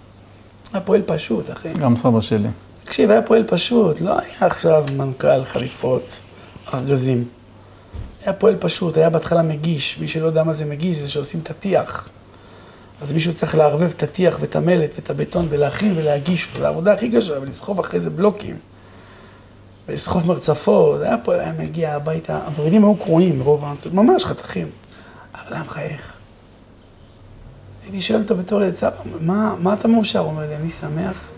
[0.72, 1.68] היה פועל פשוט, אחי.
[1.74, 2.48] גם סבא שלי.
[2.84, 6.20] תקשיב, היה פועל פשוט, לא היה עכשיו מנכ"ל, חליפות,
[6.74, 7.28] ארגזים.
[8.22, 11.50] היה פועל פשוט, היה בהתחלה מגיש, מי שלא יודע מה זה מגיש, זה שעושים את
[11.50, 12.08] הטיח.
[13.02, 17.10] אז מישהו צריך לערבב את הטיח ואת המלט ואת הבטון ולהכין ולהגיש זו העבודה הכי
[17.10, 18.56] קשה, ולסחוב אחרי זה בלוקים.
[19.88, 23.74] ולסחוב מרצפות, היה פה, היה מגיע הביתה, הוורידים היו קרועים, רוב ה...
[23.92, 24.68] ממש חתכים.
[25.34, 26.12] אבל היה מחייך.
[27.84, 28.90] הייתי שואל אותו בתור ילד, סבא,
[29.20, 30.18] מה, מה אתה מאושר?
[30.18, 31.30] הוא אומר לי, אני שמח,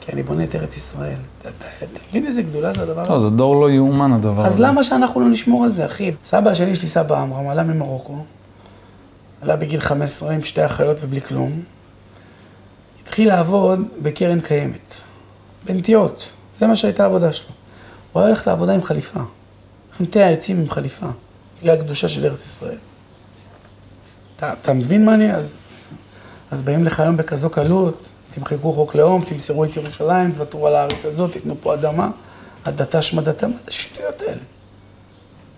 [0.00, 1.16] כי אני בונה את ארץ ישראל.
[1.38, 3.10] אתה, אתה, אתה מבין איזה גדולה זה הדבר הזה?
[3.10, 4.48] לא, זה דור לא יאומן הדבר הזה.
[4.48, 6.12] אז למה שאנחנו לא נשמור על זה, אחי?
[6.24, 8.18] סבא שלי, יש לי סבא עמרם, עלה ממרוקו,
[9.40, 11.62] עלה בגיל 15 עם שתי אחיות ובלי כלום,
[13.02, 15.00] התחיל לעבוד בקרן קיימת,
[15.64, 16.30] בנטיעות,
[16.60, 17.48] זה מה שהייתה העבודה שלו.
[18.12, 19.20] הוא היה הולך לעבודה עם חליפה,
[20.00, 21.06] מטה העצים עם חליפה,
[21.62, 22.78] בגלל הקדושה של ארץ ישראל.
[24.36, 25.34] אתה, אתה מבין מה אני...
[25.34, 25.56] אז,
[26.50, 31.04] אז באים לך היום בכזו קלות, תמחקו חוק לאום, תמסרו את ירושלים, תוותרו על הארץ
[31.04, 32.10] הזאת, תיתנו פה אדמה,
[32.64, 34.40] הדתה שמדתה, מה זה השטויות האלה?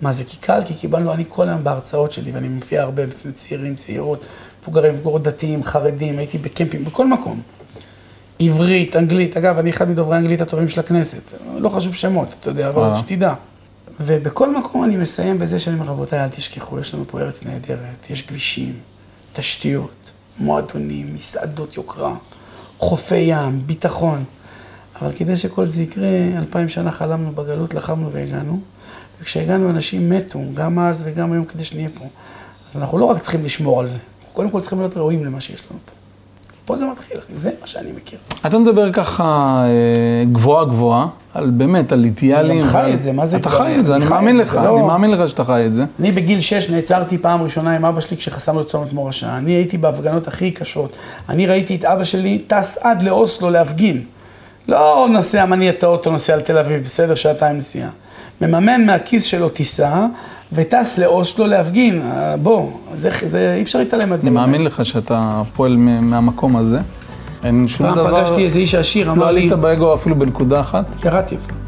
[0.03, 0.61] מה זה, כי קל?
[0.67, 4.25] כי קיבלנו, אני כל היום בהרצאות שלי, ואני מופיע הרבה בפני צעירים, צעירות,
[4.63, 7.41] מבוגרים, מבוגרות דתיים, חרדים, הייתי בקמפים, בכל מקום.
[8.39, 11.23] עברית, אנגלית, אגב, אני אחד מדוברי האנגלית הטובים של הכנסת,
[11.57, 12.95] לא חשוב שמות, אתה יודע, אבל אה.
[12.95, 13.35] שתדע.
[14.01, 18.11] ובכל מקום אני מסיים בזה שאני אומר, רבותיי, אל תשכחו, יש לנו פה ארץ נהדרת,
[18.11, 18.75] יש כבישים,
[19.33, 22.17] תשתיות, מועדונים, מסעדות יוקרה,
[22.79, 24.25] חופי ים, ביטחון.
[25.01, 28.61] אבל כדי שכל זה יקרה, אלפיים שנה חלמנו בגלות, לחמנו והגענו.
[29.23, 32.05] וכשהגענו אנשים מתו, גם אז וגם היום כדי שנהיה פה.
[32.71, 35.41] אז אנחנו לא רק צריכים לשמור על זה, אנחנו קודם כל צריכים להיות ראויים למה
[35.41, 35.93] שיש לנו פה.
[36.65, 38.19] פה זה מתחיל, אחי, זה מה שאני מכיר.
[38.47, 39.25] אתה מדבר ככה
[39.67, 42.51] אה, גבוהה גבוהה, על באמת, על אידיאלים.
[42.51, 43.51] אני גם חי ועל- את זה, מה זה אתה?
[43.51, 45.85] חי את זה, אני מאמין לך, זה אני לא- מאמין לך שאתה חי את זה.
[46.01, 49.37] אני בגיל 6 נעצרתי פעם ראשונה עם אבא שלי כשחסמנו את צומת מורשה.
[49.39, 50.97] אני הייתי בהפגנות הכי קשות.
[51.29, 54.05] אני ראיתי את אבא שלי טס עד לאוסלו להפגין.
[54.69, 57.91] לא נוסע, מניע את האוטו, נוסע לתל אביב, בסדר, שעתיים נסיעה.
[58.41, 60.07] מממן מהכיס שלו טיסה,
[60.53, 62.03] וטס לאוסלו להפגין.
[62.03, 66.79] אה, בוא, זה, זה אי אפשר להתעלם אני מהדברים מאמין לך שאתה פועל מהמקום הזה.
[67.45, 68.21] אין שום פעם דבר...
[68.21, 71.05] פגשתי איזה איש עשיר, לא אמר לי, עלית באגו אפילו בנקודה אחת?
[71.05, 71.59] ירדתי אפילו.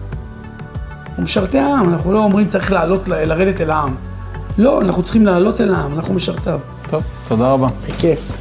[1.16, 3.94] הוא משרתי העם, אנחנו לא אומרים צריך לעלות, לרדת אל העם.
[4.58, 6.58] לא, אנחנו צריכים לעלות אל העם, אנחנו משרתיו.
[6.90, 7.66] טוב, תודה רבה.
[7.88, 8.38] בכיף.